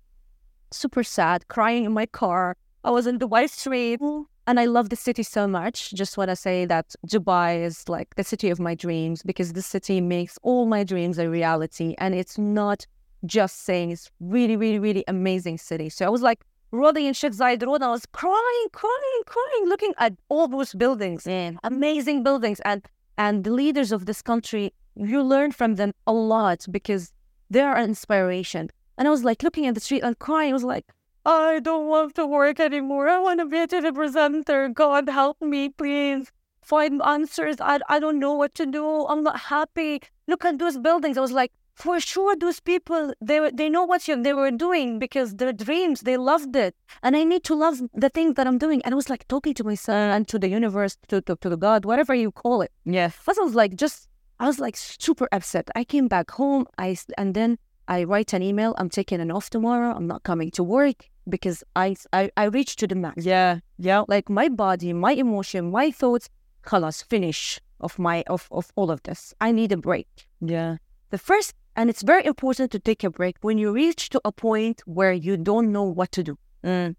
super 0.72 1.04
sad, 1.04 1.48
crying 1.48 1.86
in 1.86 1.94
my 1.94 2.06
car. 2.06 2.56
I 2.84 2.92
was 2.92 3.06
in 3.08 3.20
Dubai 3.20 3.50
Street 3.50 4.00
and 4.48 4.60
I 4.60 4.66
love 4.66 4.90
the 4.90 4.96
city 4.96 5.24
so 5.24 5.48
much. 5.48 5.94
Just 5.94 6.18
want 6.18 6.30
to 6.30 6.36
say 6.36 6.66
that 6.66 6.96
Dubai 7.06 7.64
is 7.64 7.88
like 7.88 8.16
the 8.16 8.24
city 8.24 8.50
of 8.50 8.60
my 8.60 8.74
dreams 8.76 9.22
because 9.24 9.54
the 9.54 9.62
city 9.62 10.02
makes 10.02 10.38
all 10.42 10.66
my 10.66 10.84
dreams 10.84 11.20
a 11.20 11.30
reality. 11.30 11.96
And 12.00 12.16
it's 12.16 12.38
not 12.38 12.86
just 13.26 13.64
saying 13.64 13.92
it's 13.92 14.10
really, 14.20 14.56
really, 14.56 14.80
really 14.80 15.04
amazing 15.08 15.60
city. 15.60 15.90
So 15.90 16.06
I 16.06 16.10
was 16.10 16.22
like 16.22 16.44
rolling 16.72 17.06
in 17.06 17.14
Sheikh 17.14 17.34
Zayed 17.34 17.66
Road. 17.66 17.76
And 17.76 17.86
I 17.86 17.92
was 17.92 18.06
crying, 18.08 18.68
crying, 18.72 19.22
crying, 19.26 19.66
looking 19.68 19.94
at 20.00 20.14
all 20.30 20.48
those 20.48 20.74
buildings 20.74 21.26
Mm. 21.26 21.58
amazing 21.64 22.24
buildings 22.24 22.60
and 22.62 22.82
and 23.18 23.44
the 23.44 23.52
leaders 23.52 23.92
of 23.92 24.06
this 24.06 24.22
country 24.22 24.74
you 24.96 25.22
learn 25.22 25.52
from 25.52 25.76
them 25.76 25.92
a 26.08 26.14
lot 26.14 26.66
because 26.72 27.14
they 27.50 27.62
are 27.62 27.76
an 27.76 27.90
inspiration 27.90 28.70
and 28.98 29.08
i 29.08 29.12
was 29.12 29.24
like 29.24 29.44
looking 29.44 29.66
at 29.68 29.76
the 29.76 29.82
street 29.82 30.04
and 30.04 30.20
crying 30.20 30.52
i 30.52 30.54
was 30.54 30.64
like 30.64 30.86
I 31.24 31.60
don't 31.60 31.86
want 31.88 32.16
to 32.16 32.26
work 32.26 32.60
anymore. 32.60 33.08
I 33.08 33.20
want 33.20 33.42
to 33.42 33.46
be 33.46 33.60
a 33.60 33.68
TV 33.68 33.94
presenter. 33.94 34.70
God 34.70 35.08
help 35.08 35.38
me, 35.40 35.70
please. 35.70 36.32
find 36.64 37.02
answers 37.02 37.58
I, 37.60 37.80
I 37.90 38.00
don't 38.00 38.20
know 38.20 38.34
what 38.34 38.54
to 38.56 38.66
do 38.66 39.06
i'm 39.08 39.24
not 39.24 39.40
happy 39.40 40.02
look 40.28 40.46
at 40.46 40.60
those 40.60 40.78
buildings 40.78 41.18
i 41.18 41.22
was 41.22 41.32
like 41.32 41.52
for 41.74 42.00
sure 42.00 42.36
those 42.36 42.60
people 42.60 43.14
they 43.20 43.50
they 43.52 43.70
know 43.70 43.84
what 43.84 44.08
you, 44.08 44.22
they 44.22 44.34
were 44.34 44.52
doing 44.52 45.00
because 45.00 45.36
their 45.38 45.54
dreams 45.54 46.02
they 46.02 46.18
loved 46.18 46.56
it 46.56 46.76
and 47.02 47.16
i 47.16 47.24
need 47.24 47.44
to 47.44 47.56
love 47.56 47.82
the 47.94 48.10
things 48.10 48.36
that 48.36 48.46
i'm 48.48 48.60
doing 48.60 48.80
and 48.84 48.94
i 48.94 48.96
was 48.96 49.10
like 49.10 49.28
talking 49.28 49.54
to 49.56 49.64
myself 49.64 50.14
and 50.16 50.28
to 50.28 50.38
the 50.38 50.50
universe 50.50 50.98
to, 51.08 51.20
to, 51.22 51.36
to 51.38 51.50
the 51.50 51.58
god 51.58 51.84
whatever 51.84 52.14
you 52.14 52.32
call 52.32 52.62
it 52.62 52.72
Yes. 52.86 53.18
I 53.28 53.34
was 53.44 53.56
like, 53.56 53.76
just, 53.76 54.08
I 54.40 54.48
was 54.48 54.60
like 54.60 54.76
super 54.78 55.28
upset. 55.32 55.70
I 55.76 55.84
came 55.84 56.08
back 56.08 56.32
home, 56.32 56.66
I, 56.78 56.98
and 57.18 57.34
then 57.34 57.58
I 57.92 58.06
write 58.06 58.32
an 58.32 58.42
email, 58.42 58.74
I'm 58.78 58.90
taking 58.90 59.20
an 59.20 59.32
off 59.32 59.50
tomorrow, 59.50 59.94
I'm 59.94 60.08
not 60.08 60.24
coming 60.24 60.50
to 60.52 60.64
work 60.64 61.10
because 61.28 61.62
I 61.76 61.98
I, 62.14 62.32
I 62.38 62.46
reach 62.46 62.78
to 62.78 62.88
the 62.88 62.96
max. 62.96 63.26
Yeah. 63.26 63.60
Yeah. 63.78 64.06
Like 64.08 64.30
my 64.30 64.48
body, 64.48 64.94
my 64.94 65.12
emotion, 65.12 65.72
my 65.72 65.92
thoughts, 65.92 66.30
colors, 66.62 67.02
finish 67.02 67.60
of 67.82 68.00
my 68.00 68.24
of, 68.28 68.48
of 68.50 68.72
all 68.78 68.92
of 68.92 69.04
this. 69.04 69.34
I 69.42 69.52
need 69.52 69.74
a 69.74 69.78
break. 69.78 70.08
Yeah. 70.40 70.78
The 71.10 71.18
first 71.18 71.54
and 71.76 71.90
it's 71.90 72.02
very 72.02 72.26
important 72.26 72.72
to 72.72 72.80
take 72.80 73.04
a 73.04 73.10
break 73.10 73.36
when 73.42 73.58
you 73.58 73.74
reach 73.74 74.08
to 74.12 74.22
a 74.24 74.32
point 74.32 74.82
where 74.86 75.12
you 75.12 75.36
don't 75.36 75.70
know 75.74 75.84
what 75.84 76.14
to 76.14 76.24
do. 76.24 76.38
Mm. 76.64 76.96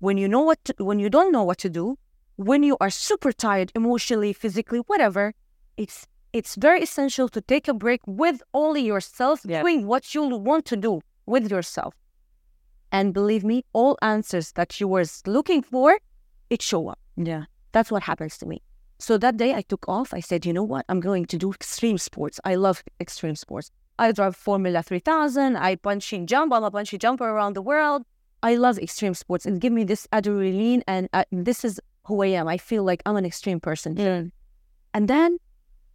When 0.00 0.18
you 0.18 0.26
know 0.26 0.42
what 0.42 0.58
to, 0.64 0.74
when 0.78 0.98
you 0.98 1.08
don't 1.08 1.30
know 1.30 1.44
what 1.44 1.58
to 1.58 1.70
do, 1.70 1.98
when 2.34 2.64
you 2.64 2.76
are 2.80 2.90
super 2.90 3.30
tired 3.30 3.70
emotionally, 3.76 4.32
physically, 4.32 4.80
whatever, 4.88 5.34
it's 5.76 6.08
it's 6.32 6.54
very 6.56 6.80
essential 6.82 7.28
to 7.28 7.40
take 7.40 7.68
a 7.68 7.74
break 7.74 8.00
with 8.06 8.42
only 8.54 8.82
yourself 8.82 9.40
Yeah. 9.44 9.60
doing 9.62 9.86
what 9.86 10.14
you 10.14 10.22
want 10.50 10.64
to 10.66 10.76
do 10.76 11.00
with 11.26 11.50
yourself 11.50 11.94
and 12.90 13.14
believe 13.14 13.44
me 13.44 13.64
all 13.72 13.96
answers 14.02 14.52
that 14.52 14.80
you 14.80 14.86
were 14.88 15.04
looking 15.26 15.62
for 15.62 15.98
it 16.50 16.60
show 16.62 16.88
up 16.88 16.98
Yeah. 17.16 17.44
that's 17.72 17.90
what 17.90 18.02
happens 18.04 18.36
to 18.38 18.46
me 18.46 18.58
so 18.98 19.18
that 19.18 19.36
day 19.36 19.54
i 19.54 19.62
took 19.62 19.84
off 19.88 20.12
i 20.14 20.20
said 20.20 20.44
you 20.46 20.52
know 20.52 20.62
what 20.74 20.84
i'm 20.88 21.00
going 21.00 21.26
to 21.26 21.36
do 21.38 21.50
extreme 21.52 21.98
sports 21.98 22.40
i 22.44 22.54
love 22.54 22.82
extreme 23.00 23.36
sports 23.36 23.70
i 23.98 24.10
drive 24.12 24.34
formula 24.36 24.82
3000 24.82 25.56
i 25.56 25.76
bungee 25.76 26.24
jump 26.26 26.52
i'm 26.52 26.64
a 26.64 26.70
bungee 26.70 26.98
jumper 26.98 27.28
around 27.28 27.54
the 27.54 27.62
world 27.62 28.02
I 28.44 28.56
love 28.56 28.76
extreme 28.80 29.14
sports. 29.14 29.46
and 29.46 29.60
give 29.60 29.72
me 29.72 29.84
this 29.84 30.08
adrenaline, 30.12 30.82
and 30.88 31.08
uh, 31.12 31.22
this 31.30 31.64
is 31.64 31.78
who 32.08 32.24
I 32.24 32.30
am. 32.40 32.48
I 32.48 32.58
feel 32.58 32.82
like 32.82 33.00
I'm 33.06 33.14
an 33.14 33.24
extreme 33.24 33.60
person. 33.60 33.94
Mm. 33.94 34.32
And 34.94 35.06
then 35.06 35.38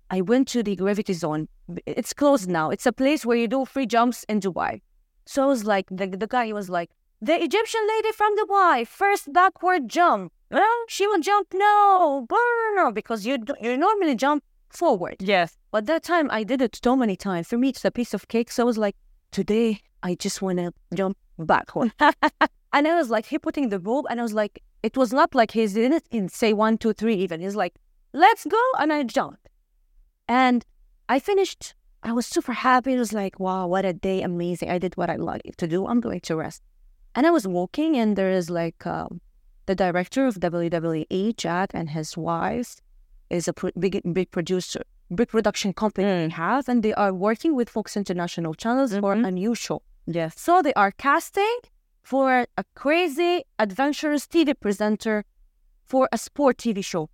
I 0.10 0.22
went 0.22 0.48
to 0.50 0.64
the 0.64 0.76
gravity 0.76 1.14
zone. 1.14 1.48
It's 1.86 2.14
closed 2.14 2.50
now. 2.50 2.70
It's 2.70 2.86
a 2.86 2.94
place 2.94 3.26
where 3.26 3.38
you 3.38 3.48
do 3.48 3.66
free 3.66 3.86
jumps 3.86 4.24
in 4.30 4.40
Dubai. 4.40 4.82
So 5.26 5.44
I 5.44 5.46
was 5.48 5.66
like, 5.66 5.88
the, 5.92 6.08
the 6.08 6.28
guy 6.28 6.52
was 6.54 6.70
like, 6.70 6.90
the 7.22 7.42
Egyptian 7.44 7.82
lady 7.96 8.12
from 8.12 8.38
Dubai, 8.38 8.88
first 8.88 9.34
backward 9.34 9.90
jump. 9.90 10.32
Well, 10.50 10.78
she 10.88 11.08
will 11.08 11.20
jump 11.20 11.48
no, 11.54 12.28
no, 12.76 12.92
because 12.92 13.26
you 13.26 13.38
you 13.60 13.76
normally 13.76 14.16
jump 14.16 14.44
forward. 14.70 15.16
Yes. 15.20 15.58
But 15.72 15.88
that 15.88 16.04
time 16.04 16.30
I 16.32 16.44
did 16.44 16.62
it 16.62 16.80
so 16.82 16.96
many 16.96 17.18
times. 17.18 17.48
For 17.48 17.58
me, 17.58 17.70
it's 17.70 17.84
a 17.84 17.92
piece 17.92 18.14
of 18.14 18.28
cake. 18.28 18.52
So 18.52 18.64
I 18.64 18.66
was 18.66 18.78
like, 18.78 18.96
today 19.32 19.82
I 20.04 20.16
just 20.16 20.42
want 20.42 20.60
to 20.60 20.72
jump 20.94 21.18
backward. 21.40 21.92
and 22.00 22.88
I 22.88 22.96
was 22.96 23.10
like, 23.10 23.26
he 23.26 23.40
putting 23.40 23.70
the 23.70 23.80
rope, 23.80 24.06
and 24.10 24.20
I 24.20 24.24
was 24.24 24.34
like, 24.34 24.64
it 24.84 24.96
was 24.96 25.12
not 25.12 25.36
like 25.36 25.52
he 25.52 25.66
didn't 25.68 26.06
in 26.12 26.30
say 26.30 26.54
one, 26.54 26.78
two, 26.78 26.94
three 26.94 27.16
even. 27.16 27.42
He's 27.42 27.56
like, 27.56 27.76
let's 28.14 28.46
go, 28.46 28.62
and 28.80 28.94
I 28.94 29.04
jumped. 29.04 29.47
And 30.28 30.66
I 31.10 31.20
finished. 31.20 31.74
I 32.04 32.12
was 32.12 32.26
super 32.26 32.54
happy. 32.54 32.94
It 32.94 33.00
was 33.00 33.14
like, 33.14 33.40
wow, 33.40 33.68
what 33.68 33.86
a 33.86 33.94
day, 33.94 34.22
amazing. 34.22 34.70
I 34.70 34.78
did 34.78 34.96
what 34.98 35.10
I 35.10 35.16
like 35.16 35.56
to 35.58 35.68
do. 35.68 35.88
I'm 35.88 36.00
going 36.00 36.22
to 36.22 36.36
rest. 36.36 36.62
And 37.16 37.26
I 37.26 37.32
was 37.32 37.48
walking, 37.48 37.98
and 37.98 38.16
there 38.16 38.32
is 38.32 38.50
like 38.50 38.86
um, 38.86 39.22
the 39.66 39.76
director 39.76 40.28
of 40.28 40.36
WWE, 40.36 41.36
Jack, 41.38 41.72
and 41.74 41.90
his 41.90 42.16
wife 42.16 42.78
is 43.30 43.48
a 43.48 43.54
pro- 43.54 43.72
big, 43.80 44.02
big 44.14 44.30
producer, 44.32 44.82
big 45.14 45.30
production 45.30 45.74
company 45.74 46.08
they 46.08 46.30
have, 46.30 46.70
and 46.70 46.84
they 46.84 46.94
are 46.94 47.14
working 47.14 47.56
with 47.56 47.70
Fox 47.70 47.98
International 47.98 48.54
channels 48.54 48.92
for 48.94 49.16
Mhm. 49.16 49.28
a 49.28 49.32
new 49.32 49.56
show. 49.56 49.82
Yes. 50.06 50.40
So 50.40 50.62
they 50.62 50.74
are 50.76 50.92
casting 50.92 51.58
for 52.04 52.46
a 52.58 52.64
crazy, 52.76 53.44
adventurous 53.60 54.28
TV 54.28 54.54
presenter 54.54 55.26
for 55.84 56.08
a 56.12 56.18
sport 56.18 56.58
TV 56.58 56.82
show. 56.82 57.10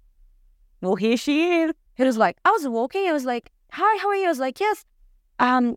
Well, 0.81 0.95
here 0.95 1.17
she 1.17 1.61
is. 1.61 1.71
He 1.95 2.03
was 2.03 2.17
like, 2.17 2.37
I 2.45 2.51
was 2.51 2.67
walking. 2.67 3.07
I 3.07 3.13
was 3.13 3.25
like, 3.25 3.51
"Hi, 3.71 3.97
how 4.01 4.09
are 4.09 4.15
you?" 4.15 4.25
I 4.25 4.29
was 4.29 4.39
like, 4.39 4.59
"Yes, 4.59 4.85
um, 5.39 5.75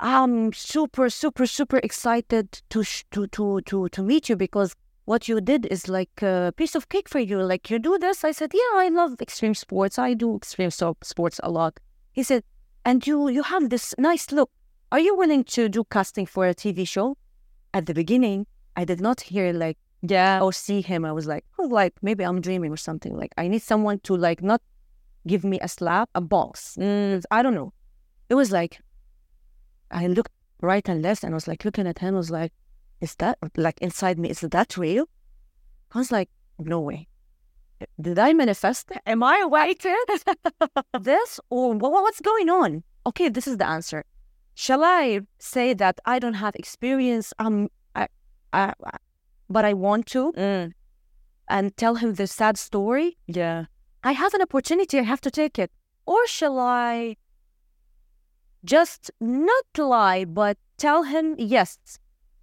I'm 0.00 0.52
super, 0.52 1.08
super, 1.08 1.46
super 1.46 1.78
excited 1.78 2.60
to 2.70 2.82
sh- 2.82 3.04
to 3.12 3.26
to 3.28 3.60
to 3.62 3.88
to 3.88 4.02
meet 4.02 4.28
you 4.28 4.36
because 4.36 4.74
what 5.06 5.28
you 5.28 5.40
did 5.40 5.66
is 5.66 5.88
like 5.88 6.22
a 6.22 6.52
piece 6.56 6.74
of 6.74 6.88
cake 6.88 7.08
for 7.08 7.18
you. 7.20 7.38
Like 7.42 7.70
you 7.70 7.78
do 7.78 7.98
this." 7.98 8.24
I 8.24 8.32
said, 8.32 8.52
"Yeah, 8.54 8.72
I 8.84 8.88
love 8.90 9.20
extreme 9.20 9.54
sports. 9.54 9.98
I 9.98 10.14
do 10.14 10.36
extreme 10.36 10.70
so- 10.70 10.96
sports 11.02 11.40
a 11.42 11.50
lot." 11.50 11.78
He 12.12 12.22
said, 12.22 12.42
"And 12.84 13.06
you 13.06 13.28
you 13.28 13.42
have 13.42 13.70
this 13.70 13.94
nice 13.98 14.30
look. 14.32 14.50
Are 14.92 15.00
you 15.00 15.16
willing 15.16 15.44
to 15.56 15.68
do 15.68 15.84
casting 15.84 16.26
for 16.26 16.46
a 16.46 16.54
TV 16.54 16.84
show?" 16.84 17.16
At 17.72 17.86
the 17.86 17.94
beginning, 17.94 18.46
I 18.76 18.84
did 18.84 19.00
not 19.00 19.20
hear 19.22 19.52
like 19.52 19.78
Yeah. 20.02 20.40
or 20.42 20.52
see 20.52 20.80
him. 20.82 21.04
I 21.04 21.12
was 21.12 21.26
like, 21.26 21.44
oh, 21.58 21.66
like 21.66 21.94
maybe 22.02 22.22
I'm 22.24 22.40
dreaming 22.40 22.70
or 22.72 22.76
something. 22.76 23.16
Like 23.16 23.32
I 23.38 23.48
need 23.48 23.62
someone 23.62 23.98
to 24.00 24.14
like 24.16 24.42
not 24.42 24.60
give 25.26 25.44
me 25.44 25.58
a 25.60 25.68
slap, 25.68 26.08
a 26.14 26.20
box. 26.20 26.76
Mm. 26.78 27.22
I 27.30 27.42
don't 27.42 27.54
know. 27.54 27.72
It 28.28 28.34
was 28.34 28.50
like 28.52 28.80
I 29.90 30.06
looked 30.06 30.32
right 30.60 30.86
and 30.88 31.02
left 31.02 31.24
and 31.24 31.34
I 31.34 31.36
was 31.36 31.48
like 31.48 31.64
looking 31.64 31.86
at 31.86 31.98
him. 31.98 32.14
I 32.14 32.18
was 32.18 32.30
like, 32.30 32.52
is 33.00 33.14
that 33.16 33.38
like 33.56 33.78
inside 33.80 34.18
me? 34.18 34.30
Is 34.30 34.40
that 34.40 34.76
real? 34.76 35.08
I 35.92 35.98
was 35.98 36.10
like, 36.10 36.30
no 36.58 36.80
way. 36.80 37.08
Did 38.00 38.18
I 38.18 38.32
manifest 38.32 38.90
it? 38.90 39.02
Am 39.06 39.22
I 39.22 39.40
awaited? 39.44 39.96
this 41.00 41.40
or 41.50 41.74
what's 41.74 42.20
going 42.20 42.48
on? 42.48 42.82
Okay, 43.06 43.28
this 43.28 43.46
is 43.46 43.58
the 43.58 43.66
answer. 43.66 44.04
Shall 44.54 44.82
I 44.84 45.20
say 45.38 45.74
that 45.74 45.98
I 46.06 46.18
don't 46.18 46.34
have 46.34 46.54
experience? 46.54 47.32
Um, 47.38 47.68
I, 47.94 48.08
I, 48.52 48.72
I- 48.84 48.98
but 49.50 49.64
I 49.64 49.74
want 49.74 50.06
to 50.06 50.32
Mm. 50.32 50.72
and 51.48 51.76
tell 51.76 51.96
him 51.96 52.14
the 52.14 52.26
sad 52.26 52.56
story. 52.56 53.18
Yeah. 53.26 53.66
I 54.04 54.12
have 54.12 54.34
an 54.34 54.42
opportunity. 54.42 54.98
I 54.98 55.02
have 55.02 55.22
to 55.22 55.30
take 55.30 55.58
it. 55.58 55.70
Or 56.06 56.26
shall 56.26 56.58
I 56.58 57.16
just 58.64 59.10
not 59.20 59.64
lie, 59.78 60.26
but 60.26 60.58
tell 60.76 61.04
him, 61.04 61.34
yes, 61.38 61.78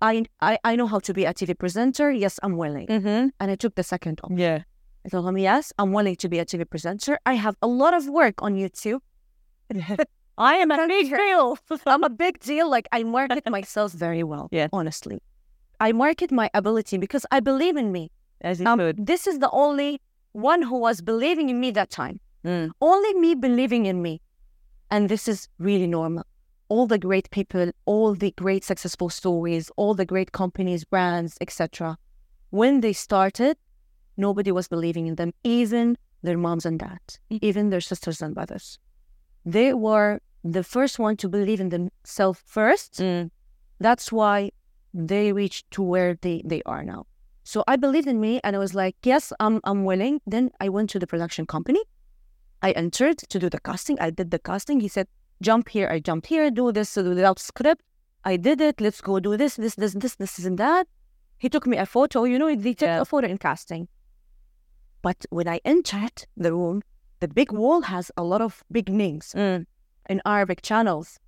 I, 0.02 0.26
I, 0.42 0.58
I 0.64 0.76
know 0.76 0.88
how 0.88 1.00
to 1.00 1.14
be 1.14 1.26
a 1.26 1.34
TV 1.34 1.58
presenter. 1.58 2.12
Yes, 2.12 2.40
I'm 2.42 2.58
willing. 2.58 2.88
Mm-hmm. 2.88 3.28
And 3.40 3.52
I 3.52 3.56
took 3.56 3.76
the 3.76 3.84
second 3.84 4.20
option. 4.24 4.40
Yeah. 4.40 4.64
I 5.06 5.10
told 5.10 5.28
him, 5.28 5.38
yes, 5.38 5.72
I'm 5.78 5.92
willing 5.94 6.16
to 6.18 6.30
be 6.30 6.40
a 6.40 6.46
TV 6.46 6.68
presenter. 6.68 7.20
I 7.26 7.36
have 7.36 7.56
a 7.62 7.68
lot 7.68 7.94
of 7.94 8.08
work 8.08 8.42
on 8.42 8.56
YouTube. 8.56 9.02
I 10.38 10.56
am 10.56 10.72
a 10.72 10.88
big 10.88 11.10
deal. 11.16 11.58
I'm 11.86 12.04
a 12.04 12.10
big 12.10 12.40
deal. 12.40 12.70
Like 12.70 12.88
I 12.92 13.04
market 13.04 13.48
myself 13.50 13.92
very 13.92 14.24
well. 14.24 14.50
Yeah. 14.52 14.68
Honestly. 14.74 15.22
I 15.80 15.92
market 15.92 16.32
my 16.32 16.50
ability 16.54 16.98
because 16.98 17.26
I 17.32 17.40
believe 17.40 17.78
in 17.78 17.92
me. 17.92 18.12
As 18.42 18.60
you 18.60 18.66
Um, 18.66 18.94
this 18.98 19.28
is 19.28 19.38
the 19.38 19.50
only 19.52 20.02
one 20.34 20.62
who 20.62 20.78
was 20.78 21.02
believing 21.02 21.50
in 21.50 21.60
me 21.60 21.72
that 21.72 21.90
time. 21.90 22.20
Mm. 22.46 22.72
Only 22.82 23.14
me 23.16 23.36
believing 23.36 23.86
in 23.86 24.02
me. 24.02 24.22
And 24.90 25.10
this 25.10 25.28
is 25.28 25.48
really 25.58 25.88
normal. 25.88 26.26
All 26.70 26.88
the 26.88 26.98
great 26.98 27.30
people, 27.32 27.72
all 27.86 28.16
the 28.16 28.32
great 28.32 28.64
successful 28.64 29.10
stories, 29.10 29.70
all 29.76 29.94
the 29.94 30.06
great 30.06 30.32
companies, 30.32 30.84
brands, 30.86 31.38
etc. 31.42 31.98
When 32.50 32.82
they 32.82 32.94
started, 32.94 33.58
nobody 34.18 34.52
was 34.52 34.68
believing 34.68 35.08
in 35.08 35.16
them, 35.16 35.34
even 35.44 35.98
their 36.24 36.38
moms 36.38 36.66
and 36.66 36.80
dads, 36.80 37.20
even 37.30 37.70
their 37.70 37.82
sisters 37.82 38.22
and 38.22 38.34
brothers. 38.34 38.80
They 39.46 39.74
were 39.74 40.20
the 40.44 40.64
first 40.64 41.00
one 41.00 41.18
to 41.18 41.30
believe 41.30 41.60
in 41.60 41.70
themselves 41.70 42.42
first. 42.46 43.00
Mm. 43.00 43.32
That's 43.80 44.12
why 44.12 44.52
they 44.94 45.34
reached 45.34 45.72
to 45.72 45.82
where 45.82 46.18
they, 46.22 46.42
they 46.46 46.62
are 46.66 46.84
now. 46.84 47.06
So 47.44 47.64
I 47.68 47.76
believed 47.76 48.08
in 48.08 48.20
me 48.20 48.40
and 48.44 48.56
I 48.56 48.60
was 48.60 48.76
like, 48.76 48.96
yes, 49.04 49.34
I'm 49.40 49.60
I'm 49.64 49.84
willing. 49.86 50.22
Then 50.28 50.52
I 50.60 50.70
went 50.70 50.90
to 50.92 51.00
the 51.00 51.08
production 51.08 51.46
company. 51.46 51.82
I 52.62 52.72
entered 52.72 53.18
to 53.18 53.40
do 53.40 53.50
the 53.50 53.60
casting. 53.60 54.00
I 54.00 54.12
did 54.12 54.30
the 54.32 54.40
casting. 54.40 54.80
He 54.80 54.88
said, 54.88 55.08
jump 55.42 55.70
here. 55.70 55.88
I 55.90 56.00
jumped 56.00 56.28
here, 56.28 56.52
do 56.52 56.72
this 56.72 56.90
so 56.90 57.04
without 57.04 57.40
script. 57.40 57.82
I 58.24 58.38
did 58.38 58.62
it. 58.62 58.80
Let's 58.80 59.02
go 59.02 59.20
do 59.20 59.36
this, 59.36 59.56
this, 59.56 59.74
this, 59.76 59.94
this, 59.94 60.16
this, 60.16 60.46
and 60.46 60.58
that. 60.60 60.88
He 61.40 61.50
took 61.50 61.66
me 61.66 61.78
a 61.78 61.88
photo. 61.88 62.24
You 62.26 62.38
know, 62.38 62.56
they 62.56 62.74
took 62.74 62.88
Yeah. 62.88 63.02
a 63.02 63.06
photo 63.06 63.28
in 63.28 63.40
casting. 63.40 63.88
But 65.02 65.26
when 65.32 65.48
I 65.48 65.60
entered 65.66 66.28
the 66.38 66.54
room, 66.54 66.84
the 67.20 67.28
big 67.28 67.52
wall 67.52 67.82
has 67.82 68.12
a 68.16 68.24
lot 68.24 68.42
of 68.42 68.64
big 68.72 68.90
names 68.90 69.34
Mm. 69.36 69.66
in 70.10 70.22
Arabic 70.26 70.62
channels. 70.62 71.20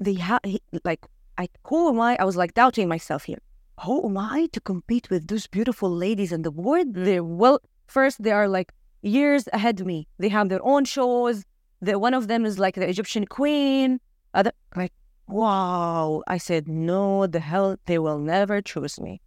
They 0.00 0.14
have 0.14 0.40
like 0.84 1.06
I 1.38 1.48
who 1.68 1.88
am 1.90 2.00
I? 2.00 2.16
I 2.18 2.24
was 2.24 2.36
like 2.36 2.54
doubting 2.54 2.88
myself 2.88 3.24
here. 3.24 3.38
Who 3.84 4.04
am 4.06 4.18
I 4.18 4.46
to 4.52 4.60
compete 4.60 5.08
with 5.08 5.28
those 5.28 5.46
beautiful 5.46 5.90
ladies 5.90 6.34
on 6.34 6.42
the 6.42 6.50
board? 6.50 6.92
They're 6.92 7.24
well 7.24 7.60
first 7.86 8.22
they 8.22 8.30
are 8.30 8.46
like 8.46 8.72
years 9.00 9.48
ahead 9.54 9.80
of 9.80 9.86
me. 9.86 10.06
They 10.18 10.28
have 10.28 10.50
their 10.50 10.62
own 10.62 10.84
shows. 10.84 11.44
The 11.80 11.98
one 11.98 12.12
of 12.12 12.28
them 12.28 12.44
is 12.44 12.58
like 12.58 12.74
the 12.74 12.86
Egyptian 12.86 13.24
queen. 13.24 13.98
Other 14.34 14.52
like 14.76 14.92
wow. 15.28 16.22
I 16.26 16.36
said, 16.36 16.68
no, 16.68 17.26
the 17.26 17.40
hell 17.40 17.76
they 17.86 17.98
will 17.98 18.18
never 18.18 18.60
choose 18.60 19.00
me. 19.00 19.22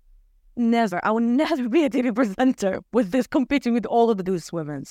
Never. 0.56 1.04
I 1.04 1.10
will 1.10 1.20
never 1.42 1.68
be 1.68 1.86
a 1.86 1.90
TV 1.90 2.14
presenter 2.14 2.82
with 2.92 3.10
this 3.10 3.26
competing 3.26 3.74
with 3.74 3.88
all 3.88 4.12
of 4.12 4.24
those 4.24 4.54
women. 4.54 4.84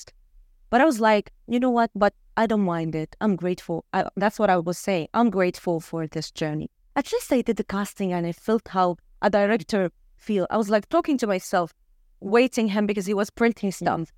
But 0.70 0.80
I 0.80 0.84
was 0.84 0.98
like, 0.98 1.30
you 1.46 1.60
know 1.60 1.70
what? 1.70 1.92
But 1.94 2.14
I 2.36 2.46
don't 2.48 2.64
mind 2.64 2.96
it. 2.96 3.14
I'm 3.20 3.36
grateful. 3.36 3.84
I, 3.92 4.08
that's 4.16 4.40
what 4.40 4.50
I 4.50 4.56
was 4.56 4.76
saying. 4.76 5.06
I'm 5.14 5.30
grateful 5.30 5.78
for 5.78 6.08
this 6.08 6.32
journey. 6.32 6.68
At 6.96 7.12
least 7.12 7.32
I 7.32 7.42
did 7.42 7.58
the 7.58 7.64
casting 7.64 8.12
and 8.12 8.26
I 8.26 8.32
felt 8.32 8.66
how 8.68 8.96
a 9.22 9.30
director 9.30 9.90
feel. 10.16 10.46
I 10.50 10.58
was 10.58 10.68
like 10.68 10.88
talking 10.88 11.16
to 11.18 11.26
myself, 11.26 11.72
waiting 12.20 12.68
him 12.68 12.86
because 12.86 13.06
he 13.06 13.14
was 13.14 13.30
printing 13.30 13.72
stuff. 13.72 14.12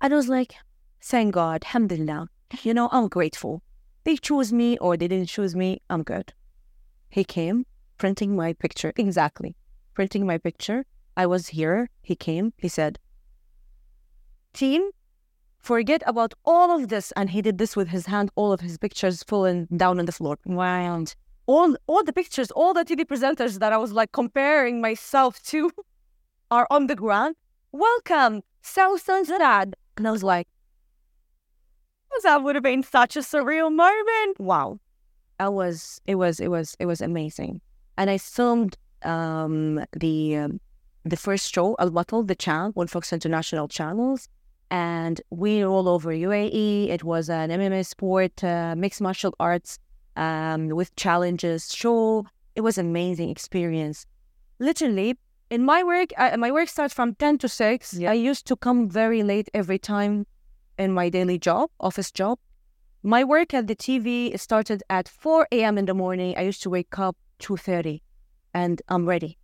And 0.00 0.12
I 0.12 0.16
was 0.16 0.28
like, 0.28 0.54
thank 1.02 1.34
God, 1.34 1.64
alhamdulillah. 1.64 2.28
You 2.62 2.74
know, 2.74 2.88
I'm 2.92 3.08
grateful. 3.08 3.62
They 4.04 4.16
chose 4.16 4.52
me 4.52 4.78
or 4.78 4.96
they 4.96 5.08
didn't 5.08 5.28
choose 5.28 5.54
me. 5.56 5.80
I'm 5.90 6.02
good. 6.02 6.32
He 7.10 7.24
came 7.24 7.66
printing 7.98 8.36
my 8.36 8.52
picture. 8.52 8.92
Exactly. 8.96 9.56
Printing 9.94 10.26
my 10.26 10.38
picture. 10.38 10.84
I 11.16 11.26
was 11.26 11.48
here. 11.48 11.88
He 12.02 12.16
came. 12.16 12.52
He 12.58 12.68
said, 12.68 12.98
team, 14.52 14.90
forget 15.58 16.02
about 16.06 16.34
all 16.44 16.76
of 16.76 16.88
this. 16.88 17.12
And 17.12 17.30
he 17.30 17.40
did 17.40 17.58
this 17.58 17.76
with 17.76 17.88
his 17.88 18.06
hand, 18.06 18.30
all 18.34 18.52
of 18.52 18.60
his 18.60 18.78
pictures 18.78 19.22
falling 19.22 19.68
down 19.76 19.98
on 19.98 20.06
the 20.06 20.12
floor. 20.12 20.38
Wow. 20.44 21.04
All, 21.46 21.76
all 21.86 22.02
the 22.02 22.12
pictures, 22.12 22.50
all 22.52 22.72
the 22.72 22.84
TV 22.84 23.04
presenters 23.04 23.58
that 23.58 23.72
I 23.72 23.76
was 23.76 23.92
like 23.92 24.12
comparing 24.12 24.80
myself 24.80 25.42
to 25.44 25.70
are 26.50 26.66
on 26.70 26.86
the 26.86 26.96
ground. 26.96 27.36
Welcome, 27.72 28.42
Sawsan 28.62 29.26
Saad. 29.26 29.74
And 29.96 30.08
I 30.08 30.10
was 30.10 30.22
like, 30.22 30.48
That 32.22 32.42
would 32.42 32.54
have 32.54 32.64
been 32.64 32.82
such 32.82 33.16
a 33.16 33.20
surreal 33.20 33.72
moment. 33.72 34.38
wow. 34.38 34.78
I 35.40 35.48
was, 35.48 36.00
it 36.06 36.14
was, 36.14 36.38
it 36.38 36.48
was, 36.48 36.76
it 36.78 36.86
was 36.86 37.00
amazing. 37.00 37.60
And 37.98 38.08
I 38.08 38.18
filmed 38.18 38.76
um, 39.02 39.84
the 39.92 40.36
um, 40.36 40.60
the 41.04 41.16
first 41.16 41.54
show, 41.54 41.76
Al 41.78 41.90
Batal, 41.90 42.26
the 42.26 42.34
channel, 42.34 42.72
on 42.76 42.86
Fox 42.86 43.12
International 43.12 43.68
channels. 43.68 44.28
And 44.70 45.20
we're 45.30 45.66
all 45.66 45.88
over 45.88 46.10
UAE. 46.10 46.88
It 46.88 47.04
was 47.04 47.28
an 47.28 47.50
MMA 47.50 47.84
sport, 47.84 48.42
uh, 48.42 48.74
mixed 48.76 49.00
martial 49.00 49.34
arts 49.38 49.78
um, 50.16 50.68
with 50.68 50.94
challenges 50.96 51.74
show. 51.74 52.26
It 52.54 52.60
was 52.62 52.78
amazing 52.78 53.30
experience. 53.30 54.06
Literally, 54.58 55.16
in 55.50 55.64
my 55.64 55.82
work, 55.82 56.10
uh, 56.16 56.36
my 56.36 56.50
work 56.50 56.68
starts 56.68 56.94
from 56.94 57.14
10 57.14 57.38
to 57.38 57.48
6. 57.48 57.94
Yeah. 57.94 58.10
I 58.10 58.14
used 58.14 58.46
to 58.46 58.56
come 58.56 58.88
very 58.88 59.22
late 59.22 59.48
every 59.52 59.78
time 59.78 60.26
in 60.78 60.92
my 60.92 61.08
daily 61.08 61.38
job, 61.38 61.70
office 61.80 62.10
job. 62.10 62.38
My 63.02 63.22
work 63.22 63.52
at 63.52 63.66
the 63.66 63.76
TV 63.76 64.38
started 64.38 64.82
at 64.88 65.08
4 65.08 65.46
a.m. 65.52 65.76
in 65.78 65.84
the 65.84 65.94
morning. 65.94 66.34
I 66.38 66.42
used 66.42 66.62
to 66.62 66.70
wake 66.70 66.98
up 66.98 67.16
2.30 67.40 68.00
and 68.54 68.80
I'm 68.88 69.06
ready. 69.06 69.36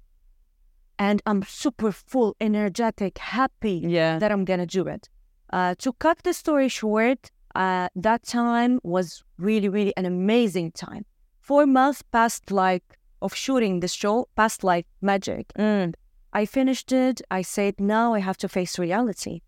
And 0.98 1.20
I'm 1.26 1.42
super 1.42 1.92
full, 1.92 2.36
energetic, 2.40 3.18
happy 3.18 3.82
Yeah. 3.86 4.18
that 4.18 4.30
I'm 4.32 4.44
gonna 4.44 4.66
do 4.66 4.86
it. 4.86 5.08
Uh, 5.52 5.74
to 5.78 5.92
cut 5.94 6.22
the 6.22 6.32
story 6.32 6.68
short, 6.68 7.30
uh, 7.54 7.88
that 7.96 8.22
time 8.22 8.80
was 8.82 9.22
really, 9.38 9.68
really 9.68 9.96
an 9.96 10.06
amazing 10.06 10.72
time. 10.72 11.04
Four 11.40 11.66
months 11.66 12.02
passed 12.02 12.50
like 12.50 12.98
of 13.22 13.34
shooting 13.34 13.80
the 13.80 13.88
show, 13.88 14.28
passed 14.36 14.64
like 14.64 14.86
magic. 15.00 15.52
Mm. 15.58 15.94
I 16.32 16.46
finished 16.46 16.92
it. 16.92 17.20
I 17.30 17.42
said, 17.42 17.80
now 17.80 18.14
I 18.14 18.20
have 18.20 18.36
to 18.38 18.48
face 18.48 18.78
reality. 18.78 19.40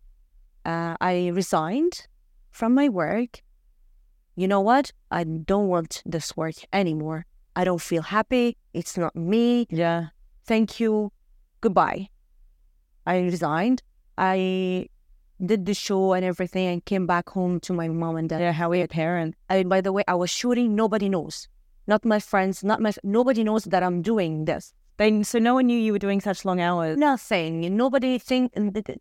Uh, 0.65 0.97
I 1.01 1.29
resigned 1.29 2.07
from 2.51 2.75
my 2.75 2.89
work. 2.89 3.43
You 4.35 4.49
know 4.49 4.61
what? 4.61 4.93
I 5.11 5.25
don't 5.25 5.69
want 5.69 6.03
this 6.05 6.37
work 6.37 6.55
anymore. 6.73 7.27
I 7.55 7.65
don't 7.65 7.81
feel 7.81 8.03
happy. 8.03 8.57
It's 8.73 8.97
not 8.97 9.15
me. 9.15 9.67
Yeah. 9.71 10.07
Thank 10.47 10.81
you. 10.81 11.13
Goodbye. 11.61 12.09
I 13.07 13.19
resigned. 13.19 13.83
I 14.19 14.89
did 15.45 15.67
the 15.67 15.75
show 15.75 16.13
and 16.13 16.25
everything 16.25 16.67
and 16.69 16.85
came 16.85 17.07
back 17.07 17.29
home 17.31 17.61
to 17.61 17.73
my 17.73 17.89
mom 17.89 18.17
and 18.17 18.29
dad. 18.29 18.41
Yeah. 18.41 18.53
How 18.53 18.71
we 18.71 18.81
a 18.81 18.89
parent. 18.89 19.35
I 19.51 19.59
mean, 19.59 19.69
by 19.69 19.81
the 19.81 19.93
way, 19.93 20.05
I 20.07 20.15
was 20.15 20.31
shooting, 20.31 20.75
nobody 20.75 21.09
knows. 21.09 21.49
not 21.87 22.05
my 22.05 22.21
friends, 22.21 22.63
not 22.63 22.81
my 22.81 22.93
nobody 23.03 23.43
knows 23.43 23.65
that 23.65 23.83
I'm 23.83 24.03
doing 24.03 24.45
this. 24.45 24.73
They, 24.99 25.23
so 25.25 25.39
no 25.39 25.55
one 25.55 25.67
knew 25.67 25.79
you 25.79 25.93
were 25.93 25.99
doing 25.99 26.21
such 26.21 26.45
long 26.45 26.61
hours. 26.61 26.97
Nothing. 26.97 27.77
Nobody 27.77 28.19
think 28.19 28.53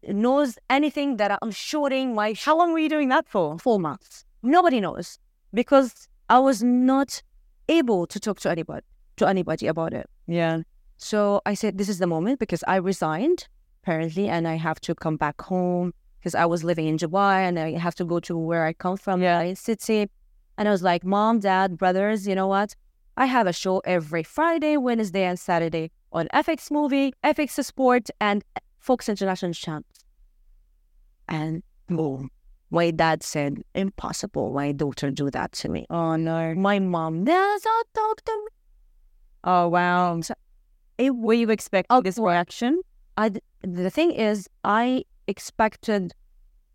knows 0.07 0.57
anything 0.69 1.17
that 1.17 1.37
I'm 1.41 1.51
shooting 1.51 2.15
my. 2.15 2.33
How 2.33 2.57
long 2.57 2.73
were 2.73 2.79
you 2.79 2.89
doing 2.89 3.09
that 3.09 3.27
for? 3.27 3.59
Four 3.59 3.79
months. 3.79 4.25
Nobody 4.41 4.79
knows 4.79 5.19
because 5.53 6.07
I 6.29 6.39
was 6.39 6.63
not 6.63 7.21
able 7.69 8.07
to 8.07 8.19
talk 8.19 8.39
to 8.39 8.49
anybody 8.49 8.85
to 9.17 9.27
anybody 9.27 9.67
about 9.67 9.93
it. 9.93 10.09
Yeah. 10.27 10.61
So 10.97 11.41
I 11.45 11.53
said, 11.53 11.77
this 11.77 11.89
is 11.89 11.99
the 11.99 12.07
moment 12.07 12.39
because 12.39 12.63
I 12.67 12.77
resigned 12.77 13.47
apparently, 13.83 14.27
and 14.27 14.47
I 14.47 14.55
have 14.55 14.79
to 14.81 14.95
come 14.95 15.17
back 15.17 15.41
home 15.41 15.93
because 16.21 16.35
I 16.35 16.45
was 16.45 16.63
living 16.63 16.85
in 16.87 16.97
Dubai 16.97 17.47
and 17.47 17.57
I 17.57 17.71
have 17.79 17.95
to 17.95 18.05
go 18.05 18.19
to 18.19 18.37
where 18.37 18.63
I 18.65 18.73
come 18.73 18.95
from, 18.95 19.23
yeah, 19.23 19.55
city. 19.55 20.07
And 20.55 20.67
I 20.67 20.71
was 20.71 20.83
like, 20.83 21.03
Mom, 21.03 21.39
Dad, 21.39 21.77
brothers, 21.77 22.27
you 22.27 22.35
know 22.35 22.45
what? 22.45 22.75
I 23.17 23.25
have 23.25 23.47
a 23.47 23.53
show 23.53 23.79
every 23.79 24.21
Friday, 24.21 24.77
Wednesday, 24.77 25.23
and 25.23 25.39
Saturday 25.39 25.89
on 26.13 26.27
FX 26.27 26.69
Movie, 26.69 27.13
FX 27.23 27.63
Sport, 27.65 28.09
and 28.19 28.43
Fox 28.77 29.09
International 29.09 29.51
channels. 29.53 30.05
And 31.27 31.63
boom, 31.87 32.29
my 32.69 32.91
dad 32.91 33.23
said, 33.23 33.63
impossible. 33.73 34.53
My 34.53 34.73
daughter 34.73 35.09
do 35.09 35.31
that 35.31 35.53
to 35.53 35.69
me. 35.69 35.87
Oh 35.89 36.17
no. 36.17 36.53
My 36.53 36.77
mom 36.77 37.23
does 37.23 37.65
not 37.65 37.85
talk 37.95 38.21
to 38.25 38.31
me. 38.31 38.51
Oh 39.43 39.67
wow. 39.69 40.21
So, 40.21 40.35
it, 40.99 41.15
were 41.15 41.33
you 41.33 41.49
expecting 41.49 42.03
this 42.03 42.19
reaction? 42.19 42.81
I, 43.17 43.31
the 43.61 43.89
thing 43.89 44.11
is, 44.11 44.47
I 44.63 45.05
expected 45.27 46.13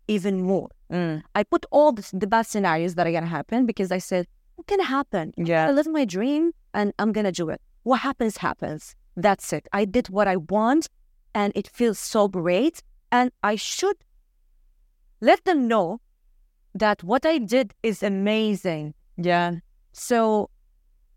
even 0.07 0.41
more. 0.41 0.69
Mm. 0.91 1.21
I 1.35 1.43
put 1.43 1.65
all 1.71 1.91
the, 1.91 2.07
the 2.13 2.27
bad 2.27 2.43
scenarios 2.43 2.95
that 2.95 3.05
are 3.05 3.11
gonna 3.11 3.25
happen 3.25 3.65
because 3.65 3.91
I 3.91 3.97
said, 3.97 4.27
what 4.55 4.67
can 4.67 4.79
happen? 4.79 5.33
Yeah. 5.37 5.67
I 5.67 5.71
live 5.71 5.87
my 5.87 6.05
dream 6.05 6.51
and 6.73 6.93
I'm 6.99 7.11
gonna 7.11 7.31
do 7.31 7.49
it. 7.49 7.61
What 7.83 7.99
happens, 7.99 8.37
happens. 8.37 8.95
That's 9.15 9.51
it. 9.53 9.67
I 9.73 9.85
did 9.85 10.09
what 10.09 10.27
I 10.27 10.37
want 10.37 10.87
and 11.33 11.51
it 11.55 11.67
feels 11.67 11.99
so 11.99 12.27
great. 12.27 12.81
And 13.11 13.31
I 13.43 13.55
should 13.55 13.97
let 15.21 15.43
them 15.45 15.67
know 15.67 15.99
that 16.75 17.03
what 17.03 17.25
I 17.25 17.37
did 17.37 17.73
is 17.83 18.03
amazing. 18.03 18.93
Yeah. 19.17 19.55
So 19.93 20.49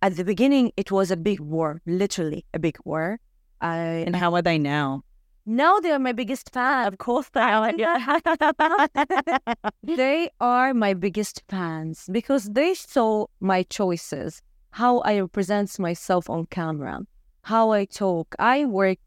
at 0.02 0.16
the 0.16 0.24
beginning, 0.24 0.72
it 0.76 0.90
was 0.90 1.10
a 1.10 1.16
big 1.16 1.40
war, 1.40 1.82
literally 1.86 2.44
a 2.54 2.58
big 2.58 2.78
war. 2.84 3.20
I, 3.60 3.76
and 4.06 4.16
how 4.16 4.34
are 4.34 4.42
they 4.42 4.58
now? 4.58 5.02
Now 5.46 5.80
they 5.80 5.90
are 5.90 5.98
my 5.98 6.12
biggest 6.12 6.52
fan. 6.52 6.86
Of 6.86 6.98
course 6.98 7.28
they 7.30 7.40
are. 7.40 7.72
they 9.82 10.30
are 10.40 10.74
my 10.74 10.94
biggest 10.94 11.42
fans 11.48 12.08
because 12.12 12.44
they 12.44 12.74
saw 12.74 13.26
my 13.40 13.62
choices, 13.64 14.42
how 14.72 14.98
I 15.00 15.20
represent 15.20 15.78
myself 15.78 16.28
on 16.28 16.46
camera, 16.46 17.00
how 17.42 17.70
I 17.70 17.86
talk. 17.86 18.34
I 18.38 18.66
work 18.66 18.98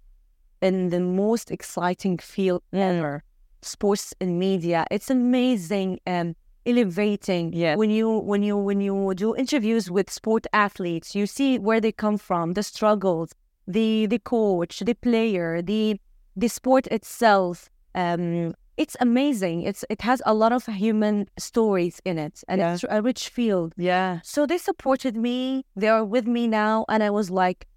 in 0.61 0.89
the 0.89 0.99
most 0.99 1.51
exciting 1.51 2.17
field 2.17 2.63
ever, 2.73 3.23
sports 3.61 4.13
and 4.19 4.39
media. 4.39 4.85
It's 4.89 5.09
amazing 5.09 5.99
and 6.05 6.35
elevating. 6.65 7.53
Yeah. 7.53 7.75
When 7.75 7.89
you 7.89 8.19
when 8.19 8.43
you 8.43 8.57
when 8.57 8.81
you 8.81 9.13
do 9.15 9.35
interviews 9.35 9.91
with 9.91 10.09
sport 10.09 10.47
athletes, 10.53 11.15
you 11.15 11.27
see 11.27 11.59
where 11.59 11.79
they 11.79 11.91
come 11.91 12.17
from, 12.17 12.53
the 12.53 12.63
struggles, 12.63 13.31
the 13.67 14.07
the 14.07 14.19
coach, 14.19 14.79
the 14.79 14.95
player, 14.95 15.61
the 15.61 15.99
the 16.35 16.47
sport 16.47 16.87
itself, 16.87 17.69
um, 17.95 18.53
it's 18.77 18.97
amazing. 18.99 19.63
It's 19.63 19.85
it 19.89 20.01
has 20.01 20.21
a 20.25 20.33
lot 20.33 20.51
of 20.51 20.65
human 20.65 21.27
stories 21.37 22.01
in 22.05 22.17
it, 22.17 22.43
and 22.47 22.59
yeah. 22.59 22.73
it's 22.73 22.85
a 22.89 23.01
rich 23.01 23.29
field. 23.29 23.73
Yeah. 23.77 24.19
So 24.23 24.45
they 24.45 24.57
supported 24.57 25.15
me. 25.15 25.65
They 25.75 25.89
are 25.89 26.03
with 26.03 26.27
me 26.27 26.47
now, 26.47 26.85
and 26.89 27.03
I 27.03 27.09
was 27.09 27.29
like, 27.29 27.67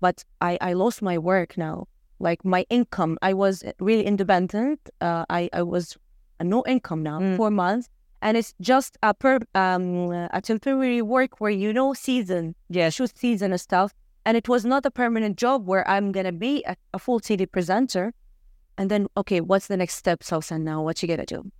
but 0.00 0.24
I 0.40 0.58
I 0.60 0.72
lost 0.72 1.02
my 1.02 1.18
work 1.18 1.58
now. 1.58 1.88
Like 2.18 2.44
my 2.44 2.64
income, 2.70 3.18
I 3.20 3.34
was 3.34 3.62
really 3.80 4.04
independent. 4.04 4.80
Uh, 5.00 5.26
I 5.28 5.50
I 5.52 5.62
was 5.62 5.96
no 6.42 6.64
income 6.66 7.02
now, 7.02 7.18
mm. 7.20 7.36
four 7.36 7.50
months, 7.50 7.90
and 8.22 8.36
it's 8.36 8.54
just 8.60 8.96
a 9.02 9.12
per 9.12 9.40
um 9.54 10.10
a 10.32 10.40
temporary 10.40 11.02
work 11.02 11.38
where 11.40 11.50
you 11.50 11.72
know 11.72 11.92
season, 11.92 12.54
yeah, 12.70 12.88
shoot 12.88 13.12
season 13.16 13.52
and 13.52 13.60
stuff. 13.60 13.92
And 14.26 14.36
it 14.36 14.48
was 14.48 14.64
not 14.64 14.84
a 14.84 14.90
permanent 14.90 15.38
job 15.38 15.66
where 15.66 15.88
I'm 15.88 16.10
going 16.10 16.26
to 16.26 16.32
be 16.32 16.64
a, 16.66 16.76
a, 16.92 16.98
full 16.98 17.20
TV 17.20 17.50
presenter. 17.50 18.12
And 18.76 18.90
then, 18.90 19.06
okay, 19.16 19.40
what's 19.40 19.68
the 19.68 19.76
next 19.76 19.94
step, 19.94 20.20
Sawsan, 20.20 20.62
now? 20.62 20.82
What 20.82 21.00
you 21.00 21.06
going 21.06 21.24
to 21.24 21.34
do? 21.36 21.52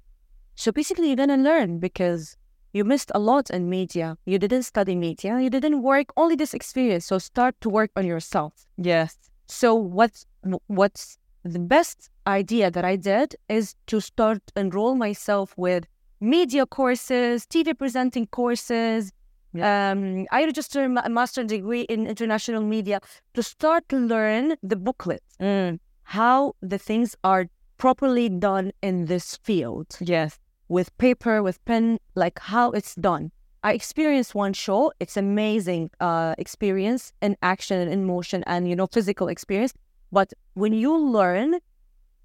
So 0.57 0.73
basically, 0.73 1.07
you're 1.07 1.17
going 1.17 1.29
to 1.29 1.37
learn 1.37 1.79
because 1.79 2.37
you 2.73 2.85
missed 2.85 3.13
a 3.15 3.21
lot 3.21 3.51
in 3.51 3.71
media. 3.71 4.19
You 4.27 4.41
didn't 4.41 4.65
study 4.65 4.97
media. 4.97 5.39
You 5.39 5.49
didn't 5.49 5.81
work 5.83 6.09
only 6.17 6.35
this 6.35 6.55
experience. 6.55 7.07
So 7.07 7.19
start 7.19 7.55
to 7.61 7.71
work 7.71 7.93
on 7.95 8.05
yourself. 8.05 8.53
Yes. 8.77 9.17
So 9.47 9.75
what's 9.77 10.27
what's 10.67 11.19
the 11.45 11.61
best 11.61 12.11
idea 12.27 12.73
that 12.73 12.85
I 12.85 12.97
did 12.97 13.37
is 13.49 13.77
to 13.87 14.01
start 14.01 14.43
enroll 14.57 14.97
myself 14.97 15.55
with 15.57 15.87
media 16.21 16.67
courses, 16.67 17.47
TV 17.47 17.79
presenting 17.79 18.27
courses, 18.27 19.13
yeah. 19.53 19.91
Um, 19.91 20.27
I 20.31 20.45
registered 20.45 20.91
a 21.05 21.09
master 21.09 21.45
degree 21.45 21.83
in 21.83 22.07
international 22.07 22.63
media 22.63 23.01
to 23.35 23.43
start 23.43 23.89
to 23.89 23.97
learn 23.97 24.57
the 24.63 24.77
booklet, 24.77 25.23
mm. 25.41 25.79
how 26.03 26.55
the 26.61 26.79
things 26.79 27.17
are 27.25 27.47
properly 27.79 28.29
done 28.29 28.73
in 28.83 29.07
this 29.07 29.37
field. 29.37 29.97
Yes. 30.01 30.39
With 30.69 30.97
paper, 30.99 31.43
with 31.43 31.65
pen, 31.65 31.99
like 32.15 32.39
how 32.39 32.71
it's 32.73 32.95
done. 32.95 33.31
I 33.63 33.73
experienced 33.73 34.35
one 34.35 34.53
show. 34.53 34.93
It's 35.01 35.17
amazing 35.17 35.91
uh, 36.01 36.35
experience 36.39 37.13
in 37.21 37.37
action 37.43 37.81
and 37.81 37.91
in 37.91 38.05
motion 38.05 38.45
and, 38.47 38.69
you 38.69 38.77
know, 38.77 38.87
physical 38.87 39.29
experience. 39.29 39.75
But 40.13 40.33
when 40.55 40.73
you 40.73 40.97
learn 40.97 41.59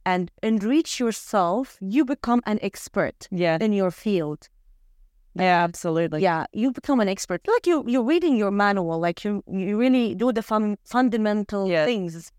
and 0.06 0.32
enrich 0.44 1.00
yourself, 1.00 1.78
you 1.82 2.06
become 2.06 2.42
an 2.46 2.60
expert 2.62 3.28
yeah. 3.32 3.58
in 3.60 3.74
your 3.74 3.92
field. 3.92 4.50
Yeah, 5.36 5.63
absolutely. 5.63 6.22
Yeah, 6.22 6.46
you 6.52 6.72
become 6.72 7.00
an 7.00 7.08
expert. 7.08 7.41
Like 7.48 7.65
you, 7.65 7.84
you're 7.88 8.04
reading 8.04 8.36
your 8.36 8.52
manual. 8.52 9.00
Like 9.00 9.24
you, 9.24 9.44
you 9.48 9.78
really 9.78 10.15
do 10.15 10.32
the 10.32 10.41
fun, 10.41 10.78
fundamental 10.84 11.70
yeah. 11.70 11.86
things 11.86 12.32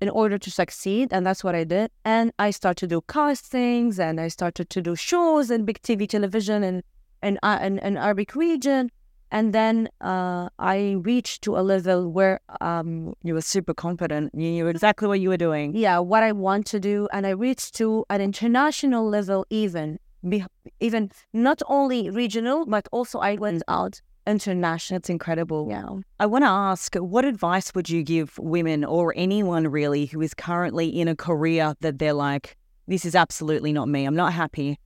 in 0.00 0.08
order 0.08 0.38
to 0.38 0.50
succeed, 0.50 1.08
and 1.12 1.26
that's 1.26 1.44
what 1.44 1.54
I 1.54 1.64
did. 1.64 1.90
And 2.04 2.32
I 2.38 2.50
started 2.50 2.80
to 2.80 2.86
do 2.86 3.02
castings, 3.02 4.00
and 4.00 4.20
I 4.20 4.28
started 4.28 4.70
to 4.70 4.82
do 4.82 4.96
shows 4.96 5.50
in 5.50 5.64
big 5.64 5.80
TV, 5.82 6.08
television, 6.08 6.64
and 6.64 6.82
and 7.22 7.38
uh, 7.42 7.58
in, 7.62 7.78
in 7.80 7.96
Arabic 7.96 8.34
region. 8.34 8.90
And 9.32 9.52
then 9.52 9.88
uh, 10.00 10.48
I 10.58 10.96
reached 11.02 11.42
to 11.42 11.56
a 11.56 11.62
level 11.62 12.10
where 12.10 12.40
um, 12.60 13.14
you 13.22 13.34
were 13.34 13.42
super 13.42 13.74
confident. 13.74 14.34
You 14.34 14.50
knew 14.50 14.66
exactly 14.66 15.06
what 15.06 15.20
you 15.20 15.28
were 15.28 15.36
doing. 15.36 15.76
Yeah, 15.76 16.00
what 16.00 16.24
I 16.24 16.32
want 16.32 16.66
to 16.66 16.80
do, 16.80 17.06
and 17.12 17.26
I 17.26 17.30
reached 17.30 17.76
to 17.76 18.04
an 18.10 18.20
international 18.20 19.08
level 19.08 19.46
even 19.50 20.00
be, 20.28 20.44
even 20.80 21.10
not 21.32 21.62
only 21.66 22.10
regional, 22.10 22.66
but 22.66 22.88
also 22.92 23.18
I 23.18 23.36
went 23.36 23.62
out 23.68 24.00
international. 24.26 24.98
It's 24.98 25.10
incredible. 25.10 25.66
Yeah. 25.68 25.88
I 26.18 26.26
want 26.26 26.44
to 26.44 26.48
ask, 26.48 26.94
what 26.96 27.24
advice 27.24 27.74
would 27.74 27.88
you 27.88 28.02
give 28.02 28.38
women 28.38 28.84
or 28.84 29.12
anyone 29.16 29.66
really 29.68 30.06
who 30.06 30.20
is 30.20 30.34
currently 30.34 30.88
in 30.88 31.08
a 31.08 31.16
career 31.16 31.74
that 31.80 31.98
they're 31.98 32.12
like, 32.12 32.56
this 32.86 33.04
is 33.04 33.14
absolutely 33.14 33.72
not 33.72 33.88
me. 33.88 34.04
I'm 34.04 34.16
not 34.16 34.32
happy. 34.32 34.78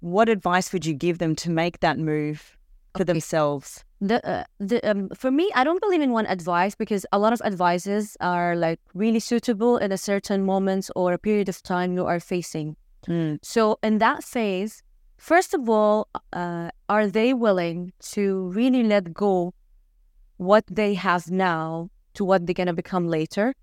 What 0.00 0.28
advice 0.28 0.72
would 0.72 0.86
you 0.86 0.94
give 0.94 1.18
them 1.18 1.34
to 1.36 1.50
make 1.50 1.80
that 1.80 1.98
move 1.98 2.56
for 2.94 3.02
okay. 3.02 3.12
themselves? 3.12 3.84
The, 4.00 4.24
uh, 4.26 4.44
the 4.60 4.80
um, 4.88 5.08
for 5.10 5.32
me, 5.32 5.50
I 5.56 5.64
don't 5.64 5.80
believe 5.80 6.00
in 6.00 6.12
one 6.12 6.26
advice 6.26 6.76
because 6.76 7.04
a 7.10 7.18
lot 7.18 7.32
of 7.32 7.42
advices 7.44 8.16
are 8.20 8.54
like 8.54 8.78
really 8.94 9.18
suitable 9.18 9.76
in 9.76 9.90
a 9.90 9.98
certain 9.98 10.44
moment 10.44 10.88
or 10.94 11.12
a 11.12 11.18
period 11.18 11.48
of 11.48 11.60
time 11.62 11.94
you 11.94 12.06
are 12.06 12.20
facing. 12.20 12.76
Mm. 13.06 13.38
So 13.42 13.78
in 13.82 13.98
that 13.98 14.24
phase, 14.24 14.82
first 15.16 15.54
of 15.54 15.68
all, 15.68 16.08
uh, 16.32 16.70
are 16.88 17.06
they 17.06 17.34
willing 17.34 17.92
to 18.12 18.48
really 18.48 18.82
let 18.82 19.12
go 19.12 19.54
what 20.36 20.64
they 20.70 20.94
have 20.94 21.30
now 21.30 21.90
to 22.14 22.24
what 22.24 22.46
they're 22.46 22.54
gonna 22.54 22.72
become 22.72 23.08
later? 23.08 23.54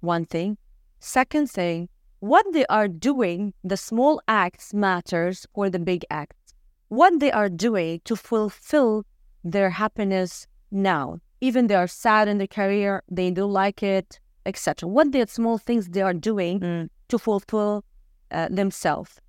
One 0.00 0.24
thing. 0.24 0.58
Second 1.00 1.50
thing, 1.50 1.88
what 2.20 2.44
they 2.52 2.66
are 2.66 2.88
doing, 2.88 3.54
the 3.62 3.76
small 3.76 4.20
acts 4.26 4.74
matters 4.74 5.46
or 5.54 5.70
the 5.70 5.78
big 5.78 6.04
acts. 6.10 6.54
What 6.88 7.20
they 7.20 7.30
are 7.30 7.48
doing 7.48 8.00
to 8.04 8.16
fulfill 8.16 9.04
their 9.44 9.70
happiness 9.70 10.46
now. 10.70 11.20
Even 11.40 11.68
they 11.68 11.76
are 11.76 11.86
sad 11.86 12.26
in 12.26 12.38
their 12.38 12.48
career, 12.48 13.02
they 13.08 13.30
do 13.30 13.44
like 13.44 13.82
it, 13.82 14.18
etc. 14.46 14.88
What 14.88 15.12
the 15.12 15.26
small 15.28 15.58
things 15.58 15.88
they 15.88 16.02
are 16.02 16.14
doing 16.14 16.60
mm. 16.60 16.88
to 17.08 17.18
fulfill 17.18 17.84
uh, 18.30 18.48
themselves. 18.50 19.20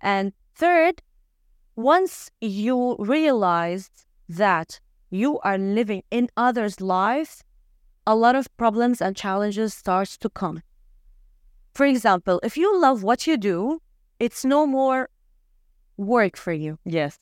And 0.00 0.32
third, 0.54 1.02
once 1.76 2.30
you 2.40 2.96
realize 2.98 3.90
that 4.28 4.80
you 5.10 5.38
are 5.40 5.58
living 5.58 6.02
in 6.10 6.28
others' 6.36 6.80
lives, 6.80 7.42
a 8.06 8.14
lot 8.14 8.34
of 8.34 8.54
problems 8.56 9.00
and 9.00 9.16
challenges 9.16 9.74
starts 9.74 10.16
to 10.18 10.28
come. 10.28 10.62
For 11.74 11.86
example, 11.86 12.40
if 12.42 12.56
you 12.56 12.80
love 12.80 13.02
what 13.02 13.26
you 13.26 13.36
do, 13.36 13.80
it's 14.18 14.44
no 14.44 14.66
more 14.66 15.08
work 15.96 16.36
for 16.36 16.52
you. 16.52 16.78
Yes. 16.84 17.18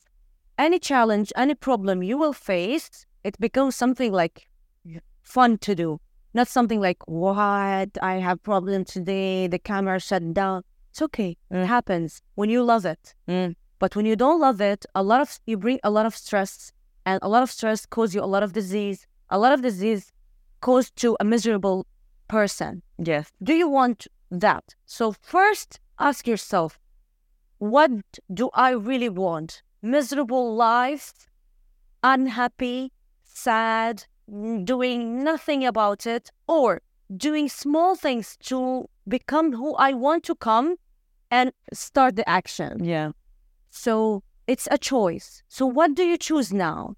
Any 0.57 0.79
challenge, 0.79 1.31
any 1.35 1.55
problem 1.55 2.03
you 2.03 2.17
will 2.17 2.33
face, 2.33 3.05
it 3.23 3.39
becomes 3.39 3.75
something 3.75 4.11
like 4.11 4.49
fun 5.21 5.57
to 5.59 5.75
do, 5.75 5.99
not 6.33 6.47
something 6.47 6.81
like 6.81 6.97
what 7.07 7.97
I 8.01 8.15
have 8.15 8.41
problem 8.43 8.83
today. 8.83 9.47
The 9.47 9.59
camera 9.59 9.99
shut 9.99 10.33
down. 10.33 10.63
It's 10.89 11.01
okay. 11.01 11.37
It 11.51 11.65
happens 11.65 12.21
when 12.35 12.49
you 12.49 12.63
love 12.63 12.85
it. 12.85 13.13
Mm. 13.27 13.55
But 13.79 13.95
when 13.95 14.05
you 14.05 14.15
don't 14.15 14.41
love 14.41 14.59
it, 14.59 14.85
a 14.95 15.03
lot 15.03 15.21
of 15.21 15.39
you 15.45 15.57
bring 15.57 15.79
a 15.83 15.89
lot 15.89 16.05
of 16.05 16.15
stress, 16.15 16.71
and 17.05 17.19
a 17.21 17.29
lot 17.29 17.43
of 17.43 17.51
stress 17.51 17.85
cause 17.85 18.13
you 18.13 18.21
a 18.21 18.25
lot 18.25 18.43
of 18.43 18.53
disease. 18.53 19.07
A 19.29 19.37
lot 19.39 19.53
of 19.53 19.61
disease 19.61 20.11
cause 20.61 20.91
to 20.91 21.15
a 21.19 21.23
miserable 21.23 21.85
person. 22.27 22.81
Yes. 22.97 23.31
Do 23.41 23.53
you 23.53 23.69
want 23.69 24.07
that? 24.31 24.75
So 24.85 25.13
first, 25.21 25.79
ask 25.99 26.27
yourself, 26.27 26.79
what 27.59 27.91
do 28.33 28.49
I 28.53 28.71
really 28.71 29.09
want? 29.09 29.61
Miserable 29.81 30.55
life, 30.55 31.13
unhappy, 32.03 32.91
sad, 33.23 34.05
doing 34.63 35.23
nothing 35.23 35.65
about 35.65 36.05
it, 36.05 36.31
or 36.47 36.81
doing 37.15 37.49
small 37.49 37.95
things 37.95 38.37
to 38.43 38.87
become 39.09 39.53
who 39.53 39.75
I 39.75 39.93
want 39.93 40.23
to 40.25 40.35
come 40.35 40.75
and 41.31 41.51
start 41.73 42.15
the 42.15 42.27
action. 42.27 42.83
Yeah. 42.83 43.11
So 43.69 44.23
it's 44.47 44.67
a 44.71 44.77
choice. 44.77 45.43
So 45.47 45.65
what 45.65 45.95
do 45.95 46.03
you 46.03 46.17
choose 46.17 46.53
now? 46.53 46.95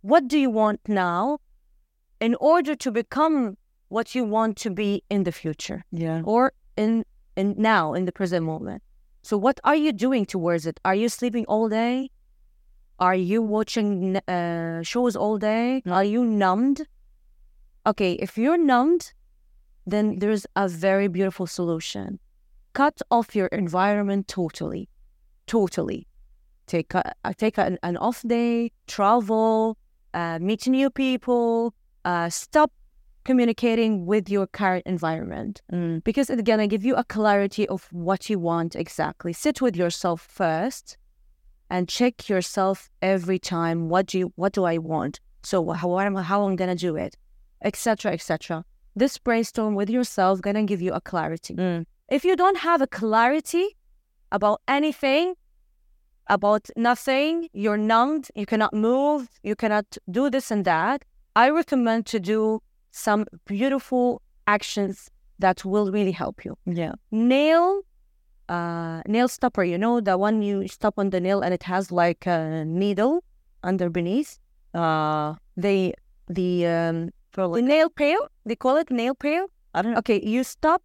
What 0.00 0.28
do 0.28 0.38
you 0.38 0.50
want 0.50 0.80
now 0.88 1.38
in 2.20 2.34
order 2.40 2.74
to 2.76 2.90
become 2.90 3.56
what 3.88 4.14
you 4.14 4.24
want 4.24 4.56
to 4.58 4.70
be 4.70 5.02
in 5.10 5.24
the 5.24 5.32
future 5.32 5.84
Yeah. 5.90 6.22
or 6.24 6.52
in 6.76 7.04
in 7.36 7.54
now 7.58 7.94
in 7.94 8.04
the 8.06 8.12
present 8.12 8.44
moment? 8.46 8.82
So 9.22 9.36
what 9.36 9.58
are 9.64 9.76
you 9.76 9.92
doing 9.92 10.24
towards 10.24 10.66
it? 10.66 10.78
Are 10.84 10.94
you 10.94 11.08
sleeping 11.08 11.44
all 11.46 11.68
day? 11.68 12.10
Are 12.98 13.14
you 13.32 13.42
watching 13.42 14.16
uh, 14.16 14.82
shows 14.82 15.16
all 15.16 15.36
day? 15.38 15.82
Are 15.86 16.04
you 16.04 16.24
numbed? 16.24 16.86
Okay, 17.84 18.12
if 18.14 18.38
you're 18.38 18.56
numbed, 18.58 19.12
then 19.86 20.18
there's 20.18 20.46
a 20.56 20.68
very 20.68 21.08
beautiful 21.08 21.46
solution. 21.46 22.18
Cut 22.72 23.00
off 23.10 23.34
your 23.34 23.46
environment 23.48 24.28
totally, 24.28 24.88
totally. 25.46 26.06
Take 26.66 26.94
a, 26.94 27.12
uh, 27.24 27.32
take 27.36 27.58
an, 27.58 27.78
an 27.82 27.96
off 27.96 28.22
day, 28.26 28.72
travel, 28.86 29.78
uh, 30.14 30.38
meet 30.40 30.66
new 30.66 30.90
people, 30.90 31.72
uh, 32.04 32.28
stop 32.28 32.72
communicating 33.24 34.06
with 34.06 34.28
your 34.28 34.46
current 34.46 34.84
environment 34.86 35.60
Mm. 35.72 36.02
because 36.04 36.30
it's 36.30 36.42
gonna 36.42 36.68
give 36.68 36.84
you 36.84 36.94
a 36.94 37.04
clarity 37.04 37.66
of 37.68 37.88
what 37.92 38.30
you 38.30 38.38
want 38.38 38.76
exactly. 38.76 39.32
Sit 39.32 39.60
with 39.60 39.76
yourself 39.76 40.20
first 40.20 40.96
and 41.70 41.88
check 41.88 42.28
yourself 42.28 42.88
every 43.02 43.38
time. 43.38 43.88
What 43.88 44.06
do 44.06 44.18
you, 44.18 44.32
what 44.36 44.52
do 44.52 44.64
I 44.64 44.78
want? 44.78 45.20
So 45.42 45.70
how 45.70 45.98
am 45.98 46.14
how 46.14 46.46
I'm 46.46 46.56
gonna 46.56 46.76
do 46.76 46.96
it, 46.96 47.16
etc. 47.62 48.12
etc. 48.12 48.64
This 48.96 49.18
brainstorm 49.18 49.74
with 49.74 49.90
yourself 49.90 50.40
gonna 50.40 50.64
give 50.64 50.80
you 50.80 50.92
a 50.94 51.00
clarity. 51.00 51.54
Mm. 51.54 51.84
If 52.08 52.24
you 52.24 52.34
don't 52.34 52.56
have 52.56 52.80
a 52.80 52.86
clarity 52.86 53.76
about 54.32 54.62
anything, 54.66 55.34
about 56.28 56.70
nothing, 56.76 57.48
you're 57.52 57.76
numbed, 57.76 58.30
you 58.34 58.46
cannot 58.46 58.72
move, 58.72 59.28
you 59.42 59.54
cannot 59.54 59.98
do 60.10 60.30
this 60.30 60.50
and 60.50 60.64
that. 60.64 61.04
I 61.36 61.50
recommend 61.50 62.06
to 62.06 62.18
do 62.18 62.60
some 62.90 63.26
beautiful 63.44 64.22
actions 64.46 65.10
that 65.38 65.64
will 65.64 65.92
really 65.92 66.12
help 66.12 66.44
you. 66.46 66.56
Yeah. 66.64 66.94
Nail, 67.10 67.82
uh, 68.48 69.02
nail 69.06 69.28
stopper. 69.28 69.62
You 69.62 69.76
know 69.76 70.00
the 70.00 70.16
one 70.16 70.40
you 70.40 70.66
stop 70.68 70.94
on 70.96 71.10
the 71.10 71.20
nail 71.20 71.42
and 71.42 71.52
it 71.52 71.64
has 71.64 71.92
like 71.92 72.26
a 72.26 72.64
needle 72.64 73.22
under 73.62 73.90
beneath. 73.90 74.38
Uh, 74.72 75.34
The 75.56 75.94
the 76.28 76.66
um 76.66 77.10
for 77.36 77.42
the 77.42 77.48
like, 77.48 77.64
nail 77.64 77.88
pail. 77.90 78.20
They 78.48 78.56
call 78.56 78.76
it 78.82 78.90
nail 78.90 79.14
pail. 79.14 79.44
I 79.74 79.82
don't 79.82 79.92
know. 79.92 79.98
Okay, 79.98 80.20
you 80.34 80.42
stop. 80.44 80.80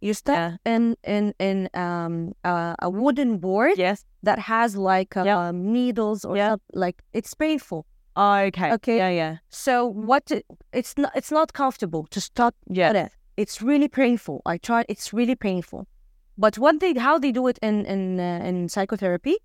You 0.00 0.14
stop 0.14 0.36
Yeah. 0.36 0.74
in 0.74 0.96
in 1.14 1.24
in 1.38 1.68
um 1.74 2.14
uh, 2.44 2.74
a 2.86 2.88
wooden 2.90 3.38
board 3.38 3.72
Yes. 3.78 4.04
that 4.22 4.38
has 4.38 4.74
like 4.76 5.16
uh, 5.16 5.38
um, 5.38 5.56
needles 5.72 6.24
or 6.24 6.36
Yeah. 6.36 6.56
like 6.84 6.96
it's 7.12 7.34
painful. 7.34 7.80
Oh, 8.16 8.38
okay. 8.48 8.72
Okay. 8.72 8.96
Yeah. 8.96 9.10
Yeah. 9.20 9.36
So 9.48 9.72
what? 10.08 10.24
It's 10.72 10.92
not 10.96 11.12
it's 11.14 11.30
not 11.30 11.52
comfortable 11.52 12.04
to 12.14 12.20
stop 12.20 12.54
Yeah. 12.78 13.08
It's 13.36 13.62
really 13.62 13.88
painful. 13.88 14.36
I 14.54 14.58
tried. 14.58 14.84
It's 14.88 15.12
really 15.18 15.36
painful. 15.36 15.86
But 16.36 16.56
what 16.58 16.74
they 16.80 16.92
how 16.98 17.18
they 17.18 17.32
do 17.32 17.48
it 17.48 17.58
in 17.62 17.86
in 17.86 18.18
uh, 18.20 18.48
in 18.48 18.68
psychotherapy, 18.68 19.36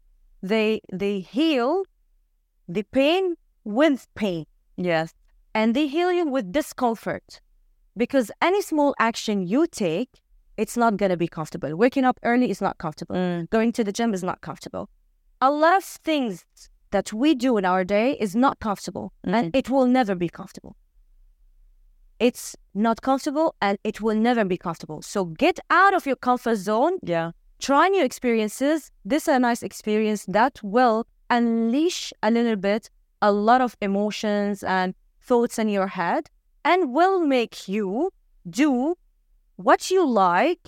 they 0.49 0.79
they 0.99 1.19
heal 1.35 1.83
the 2.75 2.83
pain 2.83 3.35
with 3.63 4.07
pain, 4.15 4.45
Yes. 4.77 5.13
And 5.57 5.73
they 5.75 5.87
heal 5.95 6.11
you 6.17 6.25
with 6.35 6.51
discomfort, 6.51 7.41
because 8.03 8.27
any 8.49 8.61
small 8.61 8.93
action 9.09 9.37
you 9.53 9.61
take, 9.85 10.11
it's 10.61 10.77
not 10.83 10.97
gonna 10.97 11.17
be 11.17 11.29
comfortable. 11.37 11.71
Waking 11.83 12.05
up 12.09 12.17
early 12.29 12.47
is 12.53 12.61
not 12.67 12.75
comfortable. 12.77 13.15
Mm. 13.15 13.49
Going 13.49 13.71
to 13.77 13.83
the 13.83 13.91
gym 13.97 14.13
is 14.17 14.23
not 14.29 14.39
comfortable. 14.47 14.85
A 15.41 15.49
lot 15.49 15.75
of 15.79 15.83
things 15.83 16.45
that 16.91 17.11
we 17.21 17.29
do 17.45 17.57
in 17.59 17.65
our 17.65 17.83
day 17.83 18.07
is 18.25 18.35
not 18.35 18.59
comfortable, 18.67 19.07
and 19.23 19.55
it 19.59 19.67
will 19.73 19.87
never 19.99 20.13
be 20.15 20.29
comfortable. 20.29 20.75
It's 22.19 22.55
not 22.73 23.01
comfortable 23.01 23.55
and 23.65 23.75
it 23.83 24.01
will 24.01 24.19
never 24.29 24.43
be 24.53 24.57
comfortable. 24.57 25.01
So 25.01 25.19
get 25.25 25.59
out 25.69 25.93
of 25.97 26.05
your 26.09 26.19
comfort 26.29 26.57
zone, 26.69 26.93
Yeah. 27.03 27.31
try 27.59 27.83
new 27.89 28.03
experiences. 28.03 28.91
This 29.11 29.23
is 29.27 29.33
a 29.35 29.39
nice 29.39 29.61
experience 29.69 30.21
that 30.37 30.53
will 30.63 31.05
unleash 31.29 32.13
a 32.27 32.29
little 32.37 32.59
bit 32.69 32.89
a 33.21 33.31
lot 33.31 33.61
of 33.61 33.75
emotions 33.81 34.63
and 34.63 34.93
thoughts 35.27 35.55
in 35.61 35.67
your 35.77 35.87
head 35.99 36.23
and 36.69 36.79
will 36.97 37.19
make 37.37 37.55
you 37.75 37.87
do 38.63 38.71
what 39.67 39.81
you 39.93 40.01
like 40.27 40.65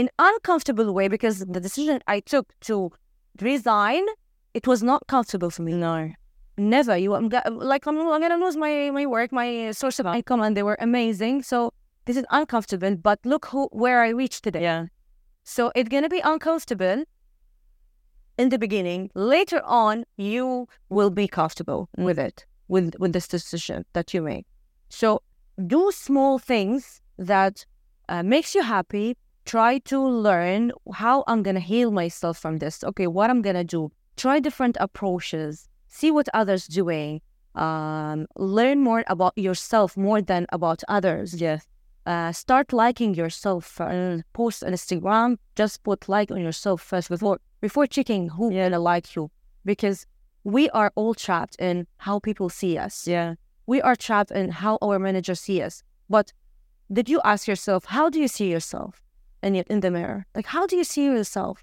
in 0.00 0.06
uncomfortable 0.30 0.88
way 0.98 1.06
because 1.16 1.36
the 1.54 1.60
decision 1.68 1.96
I 2.06 2.20
took 2.32 2.46
to 2.68 2.74
resign 3.50 4.04
it 4.58 4.64
was 4.66 4.80
not 4.90 5.00
comfortable 5.14 5.50
for 5.56 5.62
me 5.68 5.72
No. 5.86 5.96
never 6.76 6.94
you 7.04 7.10
I'm 7.18 7.28
like 7.72 7.84
I'm, 7.88 7.96
I'm 8.14 8.20
gonna 8.24 8.42
lose 8.44 8.56
my 8.64 8.72
my 8.98 9.06
work 9.16 9.30
my 9.42 9.48
source 9.80 9.98
of 10.00 10.06
income 10.18 10.40
and 10.46 10.52
they 10.56 10.62
were 10.68 10.78
amazing 10.88 11.36
so 11.52 11.58
this 12.06 12.16
is 12.20 12.24
uncomfortable 12.38 12.94
but 13.08 13.18
look 13.32 13.44
who 13.52 13.62
where 13.82 13.98
I 14.06 14.10
reached 14.22 14.42
today 14.46 14.62
Yeah. 14.68 14.82
so 15.56 15.62
it's 15.78 15.88
gonna 15.94 16.12
be 16.18 16.22
uncomfortable 16.32 16.98
in 18.42 18.46
the 18.52 18.58
beginning 18.58 19.10
later 19.14 19.60
on 19.64 20.04
you 20.16 20.44
will 20.96 21.10
be 21.22 21.26
comfortable 21.40 21.82
Mm. 21.98 22.04
with 22.08 22.18
it 22.28 22.36
with 22.70 22.94
with 23.02 23.12
this 23.16 23.28
decision 23.36 23.78
that 23.96 24.06
you 24.14 24.20
make. 24.32 24.46
So 24.88 25.08
do 25.74 25.82
small 25.92 26.38
things 26.38 26.82
that 27.18 27.54
uh, 28.08 28.22
makes 28.34 28.50
you 28.56 28.62
happy. 28.76 29.08
Try 29.44 29.72
to 29.92 29.98
learn 30.28 30.62
how 31.02 31.16
i'm 31.30 31.42
gonna 31.46 31.66
heal 31.72 31.90
myself 32.02 32.36
from 32.42 32.54
this. 32.62 32.74
Okay 32.90 33.08
what 33.16 33.28
i'm 33.30 33.42
gonna 33.42 33.64
do. 33.78 33.82
Try 34.16 34.38
different 34.40 34.76
approaches. 34.80 35.68
See 35.88 36.10
what 36.16 36.28
others 36.40 36.62
doing. 36.80 37.20
Um, 37.66 38.18
learn 38.36 38.78
more 38.88 39.02
about 39.14 39.34
yourself 39.36 39.96
more 39.96 40.20
than 40.30 40.42
about 40.58 40.80
others. 40.96 41.28
Yes. 41.46 41.66
uh, 42.06 42.32
start 42.32 42.72
liking 42.72 43.14
yourself 43.22 43.80
uh, 43.80 44.18
post 44.32 44.58
on 44.66 44.72
instagram. 44.72 45.36
Just 45.60 45.82
put 45.82 46.08
like 46.08 46.30
on 46.30 46.40
yourself 46.48 46.78
first 46.90 47.08
before 47.08 47.38
before 47.60 47.86
checking 47.96 48.22
who 48.36 48.50
gonna 48.50 48.78
like 48.92 49.06
you. 49.16 49.30
Because 49.64 50.06
we 50.44 50.68
are 50.70 50.90
all 50.94 51.14
trapped 51.14 51.56
in 51.58 51.86
how 51.98 52.18
people 52.18 52.48
see 52.48 52.78
us 52.78 53.06
Yeah. 53.06 53.34
we 53.66 53.80
are 53.82 53.96
trapped 53.96 54.30
in 54.30 54.50
how 54.50 54.78
our 54.82 54.98
managers 54.98 55.40
see 55.40 55.62
us. 55.62 55.82
But 56.08 56.32
did 56.92 57.08
you 57.08 57.20
ask 57.24 57.46
yourself, 57.46 57.84
how 57.84 58.08
do 58.10 58.18
you 58.18 58.26
see 58.28 58.50
yourself 58.50 59.02
in, 59.42 59.54
in 59.54 59.80
the 59.80 59.90
mirror? 59.90 60.26
Like, 60.34 60.46
how 60.46 60.66
do 60.66 60.76
you 60.76 60.84
see 60.84 61.04
yourself? 61.04 61.62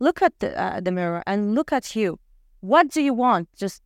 Look 0.00 0.20
at 0.22 0.32
the, 0.40 0.50
uh, 0.60 0.80
the 0.80 0.90
mirror 0.90 1.22
and 1.26 1.54
look 1.54 1.72
at 1.72 1.94
you. 1.94 2.18
What 2.60 2.90
do 2.90 3.00
you 3.02 3.14
want? 3.14 3.48
Just 3.56 3.82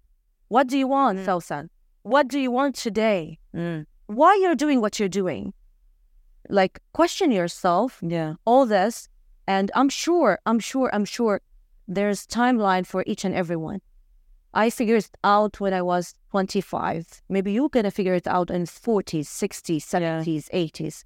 what 0.48 0.66
do 0.68 0.78
you 0.78 0.86
want, 0.88 1.18
Mm. 1.18 1.24
Felsan? 1.26 1.68
What 2.02 2.28
do 2.28 2.38
you 2.38 2.50
want 2.50 2.74
today? 2.74 3.38
Mm. 3.54 3.84
Why 4.06 4.38
you're 4.40 4.54
doing 4.54 4.80
what 4.80 4.98
you're 4.98 5.10
doing? 5.22 5.52
Like, 6.48 6.80
question 6.92 7.30
yourself 7.30 7.98
Yeah. 8.02 8.34
all 8.46 8.64
this, 8.64 9.08
and 9.46 9.70
I'm 9.74 9.90
sure, 9.90 10.38
I'm 10.46 10.58
sure, 10.60 10.88
I'm 10.94 11.04
sure 11.04 11.42
there's 11.86 12.26
timeline 12.26 12.86
for 12.86 13.04
each 13.06 13.24
and 13.26 13.34
every 13.34 13.56
one. 13.56 13.80
I 14.64 14.70
figured 14.70 15.04
it 15.04 15.10
out 15.22 15.60
when 15.60 15.72
I 15.72 15.82
was 15.82 16.14
25. 16.32 17.22
Maybe 17.28 17.52
you're 17.52 17.68
gonna 17.68 17.92
figure 17.92 18.14
it 18.14 18.26
out 18.26 18.50
in 18.50 18.62
40s, 18.64 19.26
60s, 19.26 19.82
70s, 19.94 20.48
80s. 20.52 21.04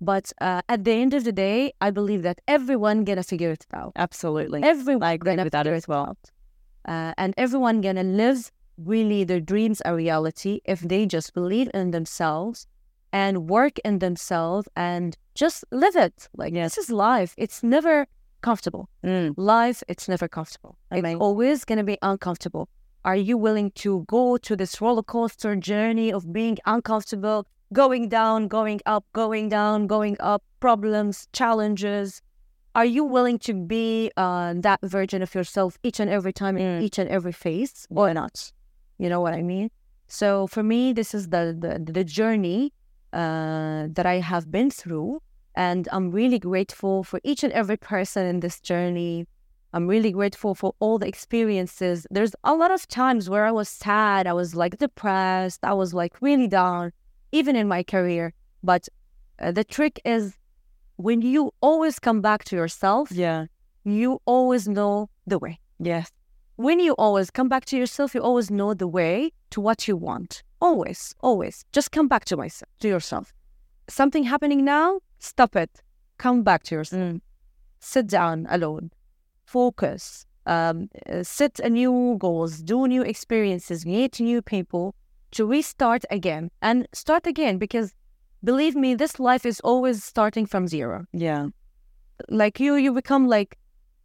But 0.00 0.32
uh, 0.40 0.62
at 0.68 0.84
the 0.84 0.92
end 0.92 1.12
of 1.12 1.24
the 1.24 1.32
day, 1.32 1.72
I 1.80 1.90
believe 1.90 2.22
that 2.22 2.40
everyone 2.46 3.02
gonna 3.04 3.24
figure 3.24 3.50
it 3.50 3.66
out. 3.72 3.92
Absolutely. 3.96 4.62
Everyone 4.62 5.02
I 5.02 5.12
agree 5.14 5.34
with 5.36 5.50
that 5.50 5.64
figure 5.64 5.74
as 5.74 5.84
it 5.84 5.88
well. 5.88 6.06
out. 6.10 6.22
Uh, 6.86 7.12
and 7.18 7.34
everyone 7.36 7.80
gonna 7.80 8.04
live 8.04 8.52
really 8.78 9.24
their 9.24 9.40
dreams 9.40 9.82
a 9.84 9.92
reality 9.94 10.60
if 10.64 10.80
they 10.80 11.04
just 11.06 11.34
believe 11.34 11.68
in 11.74 11.90
themselves 11.90 12.68
and 13.12 13.48
work 13.48 13.76
in 13.84 13.98
themselves 13.98 14.68
and 14.76 15.16
just 15.34 15.64
live 15.72 15.96
it. 15.96 16.28
Like 16.36 16.54
Yes. 16.54 16.76
this 16.76 16.84
is 16.84 16.90
life. 16.92 17.34
It's 17.36 17.62
never 17.64 18.06
comfortable. 18.42 18.88
Mm. 19.04 19.34
Life, 19.36 19.82
it's 19.88 20.06
never 20.08 20.28
comfortable. 20.28 20.76
Amazing. 20.92 21.16
It's 21.16 21.20
always 21.22 21.64
gonna 21.64 21.82
be 21.84 21.98
uncomfortable. 22.02 22.68
Are 23.04 23.16
you 23.16 23.36
willing 23.36 23.70
to 23.72 24.04
go 24.08 24.38
to 24.38 24.56
this 24.56 24.80
roller 24.80 25.02
coaster 25.02 25.54
journey 25.56 26.10
of 26.10 26.32
being 26.32 26.56
uncomfortable, 26.64 27.46
going 27.74 28.08
down, 28.08 28.48
going 28.48 28.80
up, 28.86 29.04
going 29.12 29.50
down, 29.50 29.86
going 29.86 30.16
up, 30.20 30.42
problems, 30.60 31.28
challenges? 31.34 32.22
Are 32.74 32.86
you 32.86 33.04
willing 33.04 33.38
to 33.40 33.52
be 33.52 34.10
uh, 34.16 34.54
that 34.56 34.80
version 34.82 35.20
of 35.20 35.34
yourself 35.34 35.76
each 35.82 36.00
and 36.00 36.10
every 36.10 36.32
time 36.32 36.56
in 36.56 36.82
each 36.82 36.98
and 36.98 37.10
every 37.10 37.32
phase 37.32 37.86
or 37.90 38.14
not? 38.14 38.50
You 38.96 39.10
know 39.10 39.20
what 39.20 39.34
I 39.34 39.42
mean? 39.42 39.70
So 40.08 40.46
for 40.46 40.62
me, 40.62 40.94
this 40.94 41.14
is 41.14 41.28
the 41.28 41.54
the, 41.58 41.92
the 41.92 42.04
journey 42.04 42.72
uh, 43.12 43.88
that 43.90 44.06
I 44.06 44.20
have 44.20 44.50
been 44.50 44.70
through, 44.70 45.20
and 45.54 45.88
I'm 45.92 46.10
really 46.10 46.38
grateful 46.38 47.04
for 47.04 47.20
each 47.22 47.44
and 47.44 47.52
every 47.52 47.76
person 47.76 48.24
in 48.26 48.40
this 48.40 48.60
journey. 48.60 49.26
I'm 49.74 49.88
really 49.88 50.12
grateful 50.12 50.54
for 50.54 50.72
all 50.78 50.98
the 51.00 51.08
experiences. 51.08 52.06
There's 52.08 52.34
a 52.44 52.54
lot 52.54 52.70
of 52.70 52.86
times 52.86 53.28
where 53.28 53.44
I 53.44 53.50
was 53.50 53.68
sad, 53.68 54.24
I 54.28 54.32
was 54.32 54.54
like 54.54 54.78
depressed, 54.78 55.60
I 55.64 55.74
was 55.74 55.92
like 55.92 56.22
really 56.22 56.46
down, 56.46 56.92
even 57.32 57.56
in 57.56 57.66
my 57.66 57.82
career. 57.82 58.32
But 58.62 58.88
uh, 59.40 59.50
the 59.50 59.64
trick 59.64 60.00
is 60.04 60.36
when 60.94 61.22
you 61.22 61.50
always 61.60 61.98
come 61.98 62.20
back 62.20 62.44
to 62.44 62.56
yourself, 62.56 63.10
Yeah. 63.10 63.46
you 63.82 64.20
always 64.26 64.68
know 64.68 65.10
the 65.26 65.40
way. 65.40 65.58
Yes. 65.80 66.08
When 66.54 66.78
you 66.78 66.92
always 66.92 67.32
come 67.32 67.48
back 67.48 67.64
to 67.66 67.76
yourself, 67.76 68.14
you 68.14 68.20
always 68.20 68.52
know 68.52 68.74
the 68.74 68.86
way 68.86 69.32
to 69.50 69.60
what 69.60 69.88
you 69.88 69.96
want. 69.96 70.44
Always, 70.60 71.16
always. 71.20 71.64
Just 71.72 71.90
come 71.90 72.06
back 72.06 72.24
to 72.26 72.36
myself, 72.36 72.70
to 72.78 72.86
yourself. 72.86 73.32
Something 73.88 74.22
happening 74.22 74.64
now, 74.64 75.00
stop 75.18 75.56
it. 75.56 75.82
Come 76.16 76.44
back 76.44 76.62
to 76.64 76.76
yourself. 76.76 77.02
Mm. 77.02 77.20
Sit 77.80 78.06
down 78.06 78.46
alone. 78.48 78.92
Focus. 79.44 80.26
Um, 80.46 80.88
uh, 81.10 81.22
set 81.22 81.58
a 81.60 81.70
new 81.70 82.16
goals, 82.18 82.58
do 82.58 82.86
new 82.86 83.02
experiences, 83.02 83.86
meet 83.86 84.20
new 84.20 84.42
people 84.42 84.94
to 85.32 85.46
restart 85.46 86.04
again. 86.10 86.50
And 86.60 86.86
start 86.92 87.26
again 87.26 87.58
because 87.58 87.94
believe 88.42 88.74
me, 88.76 88.94
this 88.94 89.18
life 89.18 89.46
is 89.46 89.60
always 89.60 90.04
starting 90.04 90.46
from 90.46 90.68
zero. 90.68 91.06
Yeah. 91.12 91.48
like 92.28 92.60
you 92.60 92.76
you 92.76 92.92
become 92.92 93.26
like 93.26 93.58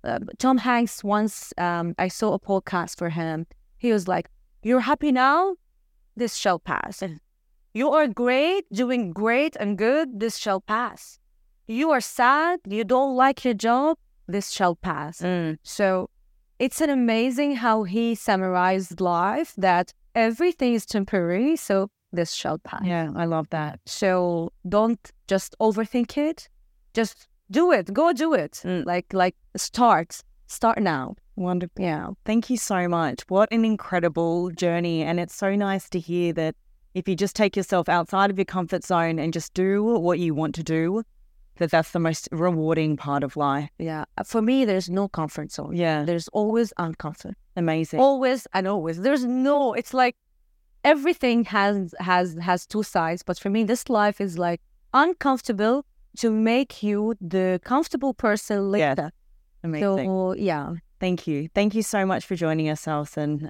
uh, 0.04 0.20
tom 0.38 0.58
hanks 0.58 1.04
once 1.04 1.54
um, 1.58 1.94
i 2.00 2.08
saw 2.08 2.34
a 2.34 2.40
podcast 2.40 2.98
for 2.98 3.10
him. 3.10 3.46
He 3.78 3.92
was 3.94 4.08
like 4.08 4.30
you're 4.64 4.82
happy 4.82 5.12
now? 5.12 5.56
This 6.16 6.36
shall 6.36 6.60
pass. 6.60 7.04
You 7.74 7.92
are 7.92 8.08
great 8.08 8.66
doing 8.74 9.14
great 9.14 9.56
and 9.60 9.78
good. 9.78 10.20
This 10.20 10.38
shall 10.38 10.60
pass. 10.60 11.20
You 11.68 11.92
are 11.92 12.02
sad. 12.02 12.60
You 12.68 12.84
don't 12.84 13.16
like 13.16 13.46
your 13.46 13.54
job 13.54 13.98
this 14.36 14.48
shall 14.58 14.76
pass 14.76 15.16
Mm. 15.22 15.58
so 15.64 16.10
it's 16.66 16.82
an 16.82 16.90
amazing 16.90 17.52
how 17.66 17.84
he 17.84 18.16
summarized 18.16 19.00
life 19.02 19.52
that 19.58 19.94
everything 20.16 20.74
is 20.80 20.86
temporary 20.86 21.56
so 21.56 21.76
this 22.12 22.32
shall 22.34 22.58
pass 22.70 22.82
Yeah. 22.84 23.12
I 23.16 23.26
love 23.26 23.48
that. 23.52 23.80
so 23.86 24.52
don't 24.68 25.00
just 25.28 25.56
overthink 25.60 26.18
it. 26.30 26.50
Just 27.00 27.28
do 27.52 27.72
it. 27.72 27.86
Go 27.94 28.14
do 28.14 28.34
it. 28.34 28.54
Mm. 28.66 28.84
Like 28.94 29.08
like 29.14 29.36
start. 29.56 30.22
Start 30.48 30.80
now. 30.82 31.16
Wonderful. 31.36 31.84
Yeah. 31.86 32.06
Thank 32.26 32.50
you 32.50 32.58
so 32.58 32.88
much. 32.88 33.20
What 33.28 33.48
an 33.52 33.64
incredible 33.64 34.50
journey. 34.64 35.04
And 35.04 35.20
it's 35.20 35.36
so 35.36 35.56
nice 35.56 35.88
to 35.92 36.00
hear 36.00 36.34
that 36.34 36.56
if 36.96 37.08
you 37.08 37.16
just 37.16 37.36
take 37.36 37.56
yourself 37.56 37.88
outside 37.88 38.32
of 38.32 38.38
your 38.40 38.46
comfort 38.58 38.84
zone 38.84 39.20
and 39.20 39.32
just 39.32 39.54
do 39.54 39.84
what 40.08 40.18
you 40.18 40.34
want 40.34 40.56
to 40.56 40.64
do, 40.64 41.04
that 41.60 41.72
that's 41.72 41.92
the 41.92 42.00
most 42.00 42.28
rewarding 42.32 42.98
part 42.98 43.24
of 43.24 43.38
life. 43.38 43.70
Yeah. 43.78 44.06
For 44.26 44.42
me, 44.42 44.66
there's 44.66 44.90
no 44.90 45.08
comfort 45.08 45.52
zone. 45.52 45.76
Yeah. 45.76 46.04
There's 46.04 46.28
always 46.30 46.74
uncomfort. 46.80 47.34
Amazing. 47.56 48.00
Always 48.00 48.48
and 48.54 48.68
always. 48.68 49.02
There's 49.02 49.26
no. 49.26 49.74
It's 49.74 49.94
like 49.94 50.16
everything 50.84 51.46
has 51.46 51.94
has 52.00 52.36
has 52.42 52.66
two 52.66 52.84
sides. 52.84 53.24
But 53.24 53.38
for 53.38 53.50
me, 53.50 53.64
this 53.64 53.90
life 53.90 54.20
is 54.20 54.38
like 54.38 54.62
uncomfortable 54.94 55.86
to 56.18 56.32
make 56.32 56.82
you 56.82 57.16
the 57.22 57.60
comfortable 57.64 58.14
person 58.14 58.58
Yeah. 58.74 58.90
later. 58.90 59.12
Amazing. 59.64 60.06
So 60.06 60.34
yeah. 60.34 60.74
Thank 61.00 61.28
you. 61.28 61.50
Thank 61.56 61.76
you 61.76 61.84
so 61.84 62.06
much 62.06 62.26
for 62.26 62.36
joining 62.36 62.70
us, 62.70 62.88
Alison. 62.88 63.50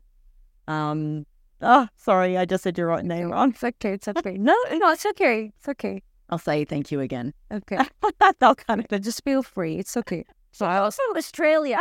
Um, 0.67 1.25
oh, 1.61 1.87
sorry, 1.97 2.37
I 2.37 2.45
just 2.45 2.63
said 2.63 2.77
your 2.77 2.87
right 2.87 3.03
name 3.03 3.31
wrong. 3.31 3.49
It's 3.51 3.63
okay. 3.63 3.93
It's 3.93 4.07
okay. 4.07 4.37
no, 4.37 4.55
no, 4.71 4.91
it's 4.91 5.05
okay. 5.05 5.51
It's 5.57 5.67
okay. 5.69 6.03
I'll 6.29 6.37
say 6.37 6.65
thank 6.65 6.91
you 6.91 6.99
again. 6.99 7.33
Okay. 7.51 7.79
They'll 8.39 8.55
kind 8.55 8.85
But 8.89 9.01
just 9.03 9.23
feel 9.23 9.43
free. 9.43 9.75
It's 9.77 9.95
okay. 9.97 10.25
So 10.51 10.65
I 10.65 10.79
was 10.81 10.95
from 11.07 11.17
Australia. 11.17 11.77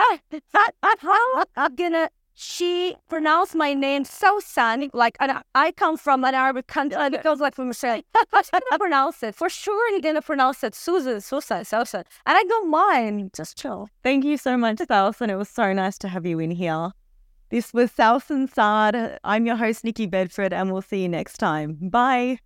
How 0.53 1.44
I'm 1.57 1.74
gonna 1.74 2.11
she 2.40 2.94
pronounced 3.09 3.57
my 3.57 3.74
name 3.74 4.05
so 4.05 4.38
sun 4.38 4.88
like 4.92 5.16
and 5.18 5.42
I- 5.57 5.72
come 5.72 5.96
from 5.96 6.24
an 6.24 6.34
Arabic 6.34 6.68
country 6.68 6.96
and 7.01 7.12
it 7.14 7.22
goes 7.24 7.40
like 7.40 7.55
from 7.57 7.68
Australia. 7.68 8.03
How's 8.32 8.46
she 8.46 8.53
gonna 8.53 8.78
pronounce 8.78 9.22
it? 9.22 9.34
For 9.34 9.49
sure 9.49 9.90
you're 9.90 10.01
gonna 10.01 10.22
pronounce 10.22 10.62
it 10.62 10.74
Susan, 10.74 11.20
Susan, 11.20 11.64
Susan. 11.64 12.05
And 12.26 12.36
I 12.38 12.42
don't 12.44 12.70
mind. 12.70 13.32
Just 13.34 13.59
chill. 13.59 13.88
Thank 14.05 14.24
you 14.24 14.36
so 14.36 14.57
much, 14.57 14.76
Sawsan. 14.76 15.28
It 15.30 15.36
was 15.36 15.49
so 15.49 15.72
nice 15.72 15.99
to 15.99 16.09
have 16.09 16.24
you 16.26 16.38
in 16.38 16.53
here. 16.53 16.90
This 17.51 17.72
was 17.74 17.90
Sawsan 17.90 18.49
Saad. 18.53 19.18
I'm 19.24 19.46
your 19.46 19.57
host, 19.57 19.82
Nicki 19.82 20.07
Bedford, 20.07 20.53
and 20.53 20.70
we'll 20.70 20.82
see 20.82 21.03
you 21.03 21.09
next 21.09 21.38
time. 21.38 21.78
Bye. 21.80 22.38